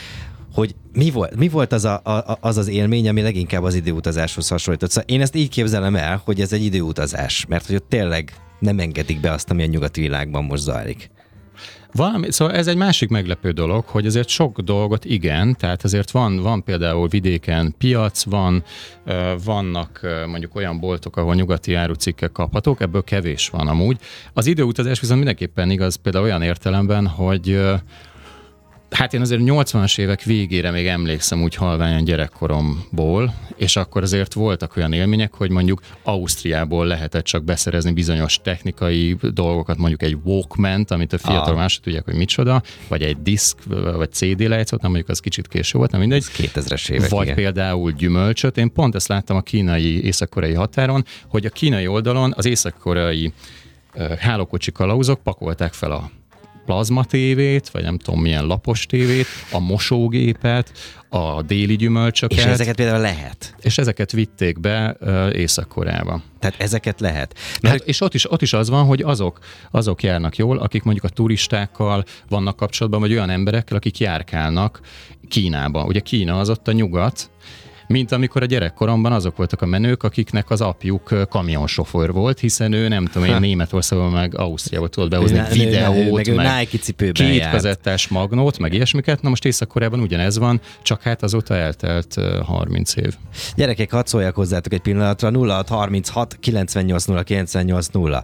[0.54, 4.48] hogy mi volt, mi volt az, a, a, az az élmény, ami leginkább az időutazáshoz
[4.48, 4.90] hasonlított.
[4.90, 8.80] Szóval én ezt így képzelem el, hogy ez egy időutazás, mert hogy ott tényleg nem
[8.80, 11.10] engedik be azt, ami a nyugati világban most zajlik.
[11.94, 16.42] Valami, szóval ez egy másik meglepő dolog, hogy azért sok dolgot igen, tehát azért van,
[16.42, 18.64] van például vidéken piac, van,
[19.44, 23.98] vannak mondjuk olyan boltok, ahol nyugati árucikkek kaphatók, ebből kevés van amúgy.
[24.34, 27.60] Az időutazás viszont mindenképpen igaz például olyan értelemben, hogy
[28.90, 34.76] Hát én azért 80-as évek végére még emlékszem úgy halványan gyerekkoromból, és akkor azért voltak
[34.78, 41.14] olyan élmények, hogy mondjuk Ausztriából lehetett csak beszerezni bizonyos technikai dolgokat, mondjuk egy walkman amit
[41.14, 41.60] a fiatal ah.
[41.60, 43.58] mások tudják, hogy micsoda, vagy egy disk,
[43.96, 46.24] vagy CD lejátszót, nem mondjuk az kicsit késő volt, nem mindegy.
[46.38, 47.10] 2000-es évek.
[47.10, 47.36] Vagy igen.
[47.36, 48.58] például gyümölcsöt.
[48.58, 53.34] Én pont ezt láttam a kínai, észak-koreai határon, hogy a kínai oldalon az észak-koreai
[54.20, 56.12] hálókocsi kalauzok pakolták fel a
[56.70, 60.72] plazma tévét, vagy nem tudom milyen lapos tévét, a mosógépet,
[61.10, 62.38] a déli gyümölcsöket.
[62.38, 63.56] És ezeket például lehet.
[63.62, 66.22] És ezeket vitték be uh, Észak-Koreába.
[66.40, 67.38] Tehát ezeket lehet.
[67.62, 67.78] Mert...
[67.78, 69.40] Hát, és ott is, ott is az van, hogy azok,
[69.72, 74.80] azok járnak jól, akik mondjuk a turistákkal vannak kapcsolatban, vagy olyan emberekkel, akik járkálnak
[75.28, 75.84] Kínába.
[75.84, 77.30] Ugye Kína az ott a nyugat,
[77.90, 82.88] mint amikor a gyerekkoromban azok voltak a menők, akiknek az apjuk kamionsofőr volt, hiszen ő
[82.88, 87.14] nem tudom, én Németországban meg Ausztriába tudott behozni ő, videót, ő, meg, meg Nike cipőben
[87.28, 87.52] két járt.
[87.52, 89.22] kazettás magnót, meg ilyesmiket.
[89.22, 93.16] Na most Észak-Koreában ugyanez van, csak hát azóta eltelt 30 év.
[93.56, 95.30] Gyerekek, hadd szóljak hozzátok egy pillanatra.
[95.30, 98.24] 0 36 98 0 98 0.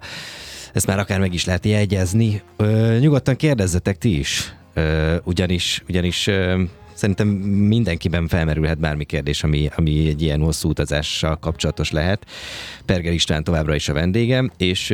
[0.73, 2.41] Ezt már akár meg is lehet jegyezni.
[2.57, 4.53] Ö, nyugodtan kérdezzetek ti is.
[4.73, 6.61] Ö, ugyanis, ugyanis ö,
[6.95, 12.25] Szerintem mindenkiben felmerülhet bármi kérdés, ami, ami egy ilyen hosszú utazással kapcsolatos lehet.
[12.85, 14.93] Perger István továbbra is a vendégem, és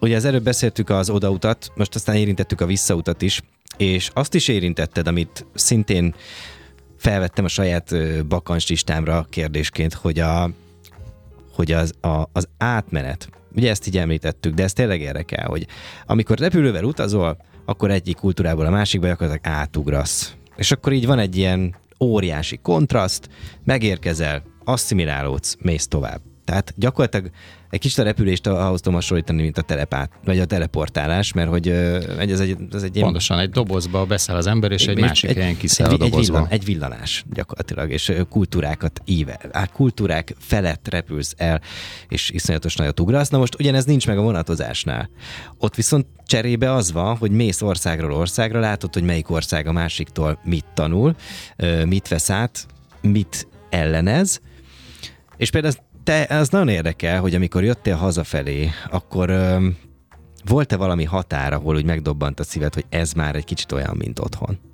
[0.00, 3.42] ugye az előbb beszéltük az odautat, most aztán érintettük a visszautat is,
[3.76, 6.14] és azt is érintetted, amit szintén
[6.96, 7.94] felvettem a saját
[8.26, 10.50] bakancs listámra kérdésként, hogy, a,
[11.52, 15.66] hogy az, a, az átmenet, ugye ezt így említettük, de ez tényleg érdekel, hogy
[16.06, 20.34] amikor repülővel utazol, akkor egyik kultúrából a másikba gyakorlatilag átugrasz.
[20.60, 23.28] És akkor így van egy ilyen óriási kontraszt,
[23.64, 26.20] megérkezel, asszimilálódsz, mész tovább.
[26.50, 27.30] Tehát gyakorlatilag
[27.70, 31.68] egy kicsit a repülést ahhoz tudom hasonlítani, mint a telepát, vagy a teleportálás, mert hogy
[31.68, 33.04] ez egy, ez egy ilyen...
[33.04, 35.96] Pontosan, egy dobozba beszáll az ember, és egy, egy másik egy, helyen kiszáll egy, a
[35.96, 36.18] dobozba.
[36.18, 39.40] Egy, villan, egy villanás gyakorlatilag, és kultúrákat íve.
[39.52, 41.60] A kultúrák felett repülsz el,
[42.08, 43.28] és iszonyatos nagyot ugrasz.
[43.28, 45.10] Na most ugyanez nincs meg a vonatozásnál.
[45.58, 50.40] Ott viszont cserébe az van, hogy mész országról országra, látod, hogy melyik ország a másiktól
[50.44, 51.14] mit tanul,
[51.84, 52.66] mit vesz át,
[53.00, 54.40] mit ellenez,
[55.36, 55.74] és például
[56.10, 59.58] te, az nagyon érdekel, hogy amikor jöttél hazafelé, akkor
[60.44, 64.18] volt-e valami határ, ahol úgy megdobbant a szíved, hogy ez már egy kicsit olyan, mint
[64.18, 64.69] otthon?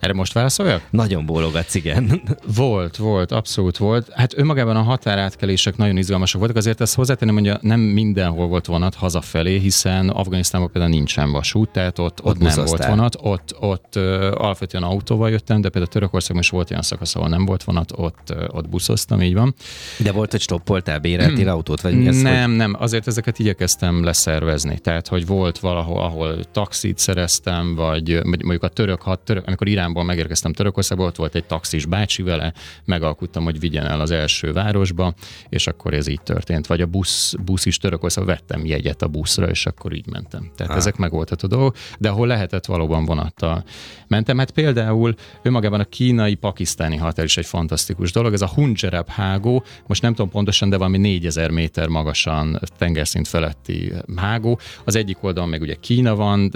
[0.00, 0.82] Erre most válaszoljak?
[0.90, 2.22] Nagyon bólogatsz, igen.
[2.56, 4.08] Volt, volt, abszolút volt.
[4.12, 8.94] Hát önmagában a határátkelések nagyon izgalmasak voltak, azért ezt hozzátenném, hogy nem mindenhol volt vonat
[8.94, 13.96] hazafelé, hiszen Afganisztánban például nincsen vasút, tehát ott, ott, ott nem volt vonat, ott, ott
[14.34, 18.34] alapvetően autóval jöttem, de például Törökországban is volt olyan szakasz, ahol nem volt vonat, ott,
[18.48, 19.54] ott buszoztam, így van.
[19.98, 22.20] De volt, hogy stoppoltál, béreltél autót, vagy mi ez?
[22.20, 22.56] Nem, hogy...
[22.56, 28.68] nem, azért ezeket igyekeztem leszervezni, tehát hogy volt valahol, ahol taxit szereztem, vagy mondjuk a
[28.68, 32.52] török, hat, török amikor Irán Iránból megérkeztem Törökországba, ott volt egy taxis bácsi vele,
[32.84, 35.14] megalkuttam, hogy vigyen el az első városba,
[35.48, 36.66] és akkor ez így történt.
[36.66, 40.50] Vagy a busz, busz is Törökországba vettem jegyet a buszra, és akkor így mentem.
[40.56, 40.78] Tehát ah.
[40.78, 43.64] ezek megoldható dolgok, de ahol lehetett, valóban vonattal
[44.06, 44.38] mentem.
[44.38, 48.32] Hát például önmagában a kínai-pakisztáni határ is egy fantasztikus dolog.
[48.32, 53.92] Ez a Hunjerab hágó, most nem tudom pontosan, de valami 4000 méter magasan tengerszint feletti
[54.16, 54.58] hágó.
[54.84, 56.50] Az egyik oldalon meg ugye Kína van,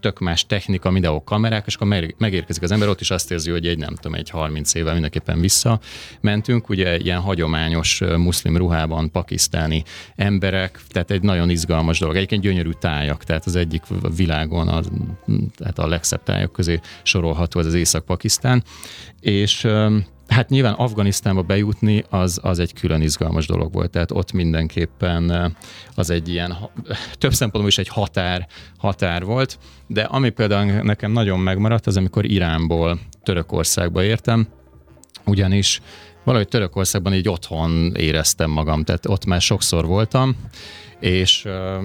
[0.00, 3.66] tök más technika, mindenhol kamerák, és akkor megérkezik az ember, ott is azt érzi, hogy
[3.66, 5.80] egy nem tudom, egy 30 évvel mindenképpen vissza
[6.20, 9.82] mentünk, ugye ilyen hagyományos muszlim ruhában pakisztáni
[10.16, 12.16] emberek, tehát egy nagyon izgalmas dolog.
[12.16, 13.82] Egyébként gyönyörű tájak, tehát az egyik
[14.16, 14.80] világon a,
[15.56, 18.64] tehát a legszebb tájak közé sorolható az, az Észak-Pakisztán,
[19.20, 19.66] és
[20.28, 25.50] Hát nyilván Afganisztánba bejutni az, az egy külön izgalmas dolog volt, tehát ott mindenképpen eh,
[25.94, 26.56] az egy ilyen,
[27.18, 28.46] több szempontból is egy határ,
[28.78, 34.48] határ volt, de ami például nekem nagyon megmaradt, az amikor Iránból Törökországba értem,
[35.24, 35.80] ugyanis
[36.24, 40.36] valahogy Törökországban így otthon éreztem magam, tehát ott már sokszor voltam,
[41.00, 41.78] és eh,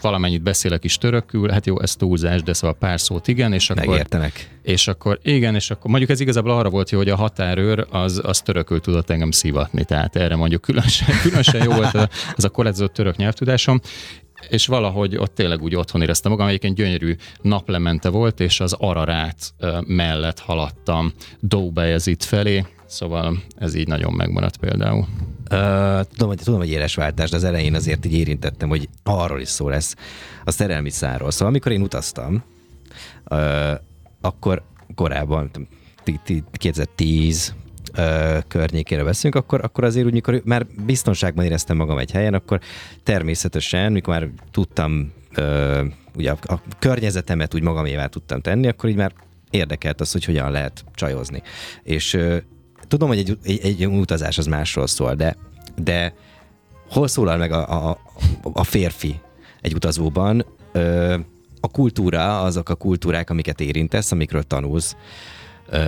[0.00, 3.86] valamennyit beszélek is törökül, hát jó, ez túlzás, de szóval pár szót igen, és akkor...
[3.86, 4.58] Megértenek.
[4.62, 8.20] És akkor igen, és akkor mondjuk ez igazából arra volt jó, hogy a határőr az,
[8.24, 11.94] az törökül tudott engem szivatni, tehát erre mondjuk különösen, különösen jó volt
[12.36, 13.80] az, a korlátozott török nyelvtudásom,
[14.48, 19.54] és valahogy ott tényleg úgy otthon éreztem magam, egyébként gyönyörű naplemente volt, és az Ararát
[19.86, 25.06] mellett haladtam Dóbejezit felé, szóval ez így nagyon megmaradt például.
[25.48, 29.48] Tudom, hogy, tudom, hogy éles váltás, de az elején azért így érintettem, hogy arról is
[29.48, 29.96] szó lesz
[30.44, 31.30] a szerelmi száról.
[31.30, 32.44] Szóval amikor én utaztam,
[33.30, 33.72] uh,
[34.20, 34.62] akkor
[34.94, 35.50] korábban,
[36.52, 37.54] 2010
[37.96, 42.60] uh, környékére veszünk, akkor, akkor azért úgy, mikor már biztonságban éreztem magam egy helyen, akkor
[43.02, 48.96] természetesen, mikor már tudtam uh, ugye a, a környezetemet úgy magamévá tudtam tenni, akkor így
[48.96, 49.12] már
[49.50, 51.42] érdekelt az, hogy hogyan lehet csajozni.
[51.82, 52.18] És
[52.88, 55.36] tudom, hogy egy, egy, egy utazás az másról szól, de,
[55.76, 56.14] de
[56.90, 57.98] hol szólal meg a, a,
[58.52, 59.20] a férfi
[59.60, 60.46] egy utazóban?
[60.72, 61.16] Ö,
[61.60, 64.96] a kultúra, azok a kultúrák, amiket érintesz, amikről tanulsz,
[65.68, 65.80] ö,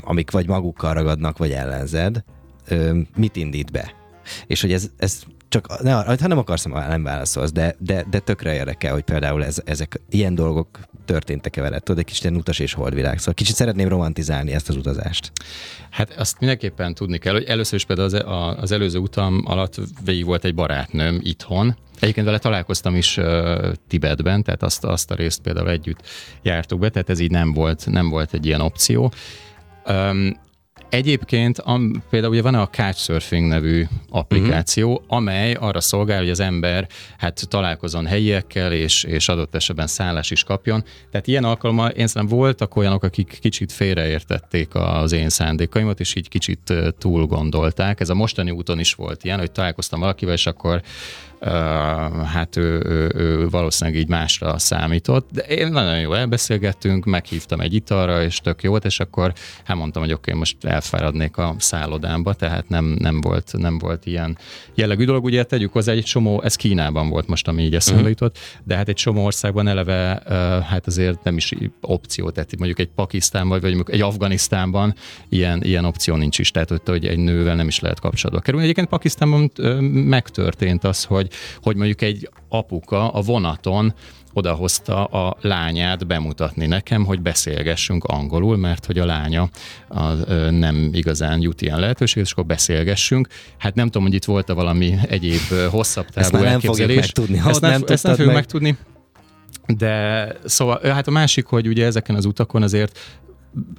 [0.00, 2.24] amik vagy magukkal ragadnak, vagy ellenzed,
[2.68, 3.94] ö, mit indít be?
[4.46, 5.22] És hogy ez, ez
[5.60, 9.58] csak, ne, ha nem akarsz, nem válaszolsz, de, de, de tökre érdekel, hogy például ez,
[9.64, 11.82] ezek ilyen dolgok történtek-e veled?
[11.82, 13.18] Tudod, egy kicsit ilyen utas és holdvilág.
[13.18, 15.32] Szóval kicsit szeretném romantizálni ezt az utazást.
[15.90, 20.24] Hát azt mindenképpen tudni kell, hogy először is például az, az előző utam alatt végig
[20.24, 25.40] volt egy barátnőm itthon, Egyébként vele találkoztam is uh, Tibetben, tehát azt, azt a részt
[25.40, 26.02] például együtt
[26.42, 29.12] jártuk be, tehát ez így nem volt, nem volt egy ilyen opció.
[29.88, 30.36] Um,
[30.88, 35.16] Egyébként am, például ugye van a Couchsurfing nevű applikáció, uh-huh.
[35.16, 40.44] amely arra szolgál, hogy az ember hát találkozon helyiekkel, és, és adott esetben szállás is
[40.44, 40.84] kapjon.
[41.10, 46.28] Tehát ilyen alkalommal én szerintem voltak olyanok, akik kicsit félreértették az én szándékaimat, és így
[46.28, 48.00] kicsit túl gondolták.
[48.00, 50.82] Ez a mostani úton is volt ilyen, hogy találkoztam valakivel, és akkor
[52.24, 57.74] hát ő, ő, ő valószínűleg így másra számított, de én nagyon jó elbeszélgettünk, meghívtam egy
[57.74, 59.32] italra, és tök jó volt, és akkor
[59.64, 64.06] hát mondtam, hogy oké, okay, most elfáradnék a szállodámba, tehát nem, nem, volt, nem volt
[64.06, 64.38] ilyen
[64.74, 65.24] jellegű dolog.
[65.24, 68.16] Ugye tegyük hozzá, egy csomó, ez Kínában volt most, ami így eszembe uh-huh.
[68.18, 70.22] jutott, de hát egy csomó országban eleve
[70.68, 74.94] hát azért nem is opció, tehát mondjuk egy Pakisztánban, vagy mondjuk egy Afganisztánban
[75.28, 78.64] ilyen, ilyen opció nincs is, tehát hogy egy nővel nem is lehet kapcsolatba kerülni.
[78.64, 79.52] Egyébként Pakisztánban
[79.92, 83.94] megtörtént az, hogy hogy, hogy mondjuk egy apuka a vonaton
[84.32, 89.48] odahozta a lányát bemutatni nekem, hogy beszélgessünk angolul, mert hogy a lánya
[89.88, 93.28] a, ö, nem igazán jut ilyen lehetőség, és akkor beszélgessünk.
[93.58, 96.96] Hát nem tudom, hogy itt volt-e valami egyéb hosszabb távú ezt elképzelés.
[96.96, 97.50] Ezt nem fogjuk megtudni.
[97.50, 98.36] Ezt nem, ezt nem fogjuk meg.
[98.36, 98.76] megtudni.
[99.66, 102.98] De szóval, hát a másik, hogy ugye ezeken az utakon azért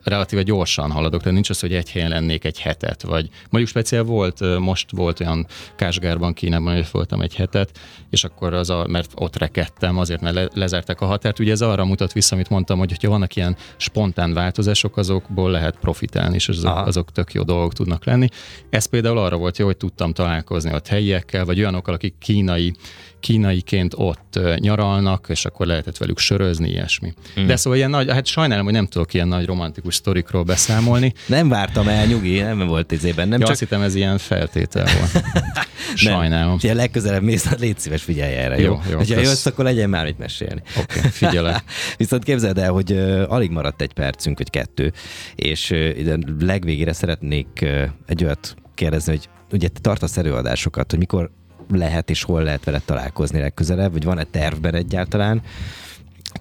[0.03, 4.03] relatíve gyorsan haladok, tehát nincs az, hogy egy helyen lennék egy hetet, vagy mondjuk speciál
[4.03, 5.45] volt, most volt olyan
[5.75, 7.79] Kásgárban, Kínában, hogy voltam egy hetet,
[8.09, 11.39] és akkor az a, mert ott rekedtem, azért, mert le, lezárták a határt.
[11.39, 15.77] Ugye ez arra mutat vissza, amit mondtam, hogy ha vannak ilyen spontán változások, azokból lehet
[15.79, 18.27] profitálni, és azok, azok tök jó dolgok tudnak lenni.
[18.69, 22.73] Ez például arra volt jó, hogy tudtam találkozni a helyiekkel, vagy olyanokkal, akik kínai
[23.19, 27.13] kínaiként ott nyaralnak, és akkor lehetett velük sörözni, ilyesmi.
[27.39, 27.45] Mm.
[27.45, 31.13] De szóval ilyen nagy, hát sajnálom, hogy nem tudok ilyen nagy romantikus sztorikról beszámolni.
[31.25, 33.27] Nem vártam el, nyugi, nem volt izében.
[33.27, 33.49] Nem ja, csak...
[33.49, 35.23] azt hittem, ez ilyen feltétel volt.
[35.95, 36.57] Sajnálom.
[36.61, 36.75] Nem.
[36.75, 38.63] legközelebb mész, légy szíves, figyelj erre, jó?
[38.63, 40.61] jó, jó ha jössz, akkor legyen már mit mesélni.
[40.77, 41.63] Oké, okay, figyelek.
[41.97, 44.93] Viszont képzeld el, hogy uh, alig maradt egy percünk, vagy kettő,
[45.35, 51.31] és uh, legvégére szeretnék uh, egy olyat kérdezni, hogy ugye te tartasz előadásokat, hogy mikor
[51.69, 55.41] lehet és hol lehet vele találkozni legközelebb, vagy van-e tervben egyáltalán?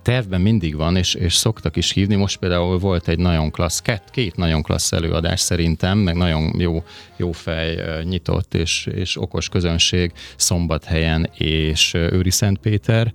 [0.02, 2.14] tervben mindig van, és, és szoktak is hívni.
[2.14, 6.82] Most például volt egy nagyon klassz, két, két nagyon klassz előadás szerintem, meg nagyon jó,
[7.16, 13.12] jó fej nyitott és, és okos közönség Szombathelyen és Őri Szentpéter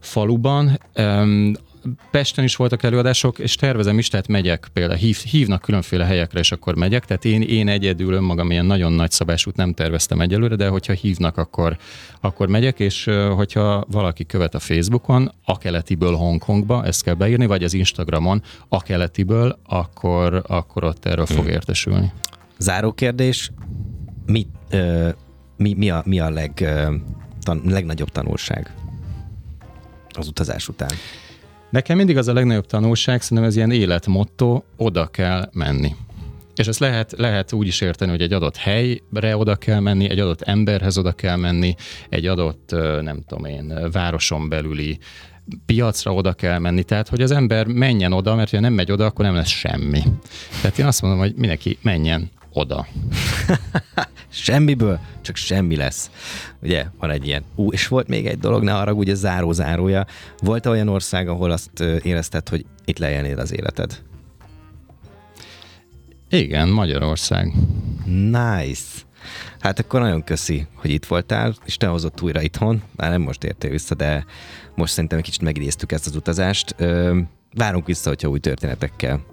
[0.00, 0.80] faluban.
[2.10, 6.52] Pesten is voltak előadások, és tervezem is, tehát megyek például, hív, hívnak különféle helyekre, és
[6.52, 10.68] akkor megyek, tehát én, én egyedül önmagam ilyen nagyon nagy szabásút nem terveztem egyelőre, de
[10.68, 11.76] hogyha hívnak, akkor,
[12.20, 13.04] akkor megyek, és
[13.34, 18.82] hogyha valaki követ a Facebookon, a keletiből Hongkongba, ezt kell beírni, vagy az Instagramon, a
[18.82, 22.12] keletiből, akkor, akkor ott erről fog értesülni.
[22.58, 23.50] Záró kérdés,
[24.26, 25.08] mi, ö,
[25.56, 26.94] mi, mi, a, mi a leg, ö,
[27.40, 28.74] tan, legnagyobb tanulság
[30.12, 30.90] az utazás után?
[31.72, 35.94] Nekem mindig az a legnagyobb tanulság, szerintem ez ilyen életmotto, oda kell menni.
[36.54, 40.18] És ezt lehet, lehet úgy is érteni, hogy egy adott helyre oda kell menni, egy
[40.18, 41.74] adott emberhez oda kell menni,
[42.08, 42.70] egy adott,
[43.02, 44.98] nem tudom én, városon belüli
[45.66, 49.04] piacra oda kell menni, tehát hogy az ember menjen oda, mert ha nem megy oda,
[49.04, 50.02] akkor nem lesz semmi.
[50.60, 52.86] Tehát én azt mondom, hogy mindenki menjen oda.
[54.28, 56.10] Semmiből csak semmi lesz.
[56.62, 57.44] Ugye, van egy ilyen.
[57.54, 60.06] Ú, és volt még egy dolog, ne arra ugye záró-zárója.
[60.38, 64.02] Volt olyan ország, ahol azt érezted, hogy itt lejelnéd az életed?
[66.30, 67.52] Igen, Magyarország.
[68.04, 69.00] Nice.
[69.60, 72.82] Hát akkor nagyon köszi, hogy itt voltál, és te hozott újra itthon.
[72.96, 74.24] Már nem most értél vissza, de
[74.74, 76.74] most szerintem egy kicsit megidéztük ezt az utazást.
[77.54, 79.24] Várunk vissza, hogyha új történetekkel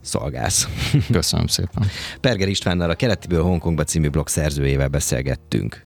[0.00, 0.68] szolgálsz.
[1.12, 1.86] Köszönöm szépen.
[2.20, 5.82] Perger Istvánnal a Keletiből Hongkongba című blog szerzőjével beszélgettünk.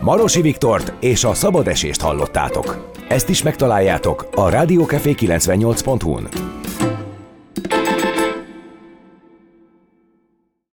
[0.00, 2.92] Marosi Viktort és a szabad esést hallottátok.
[3.08, 6.28] Ezt is megtaláljátok a rádiókafé 98.hu-n.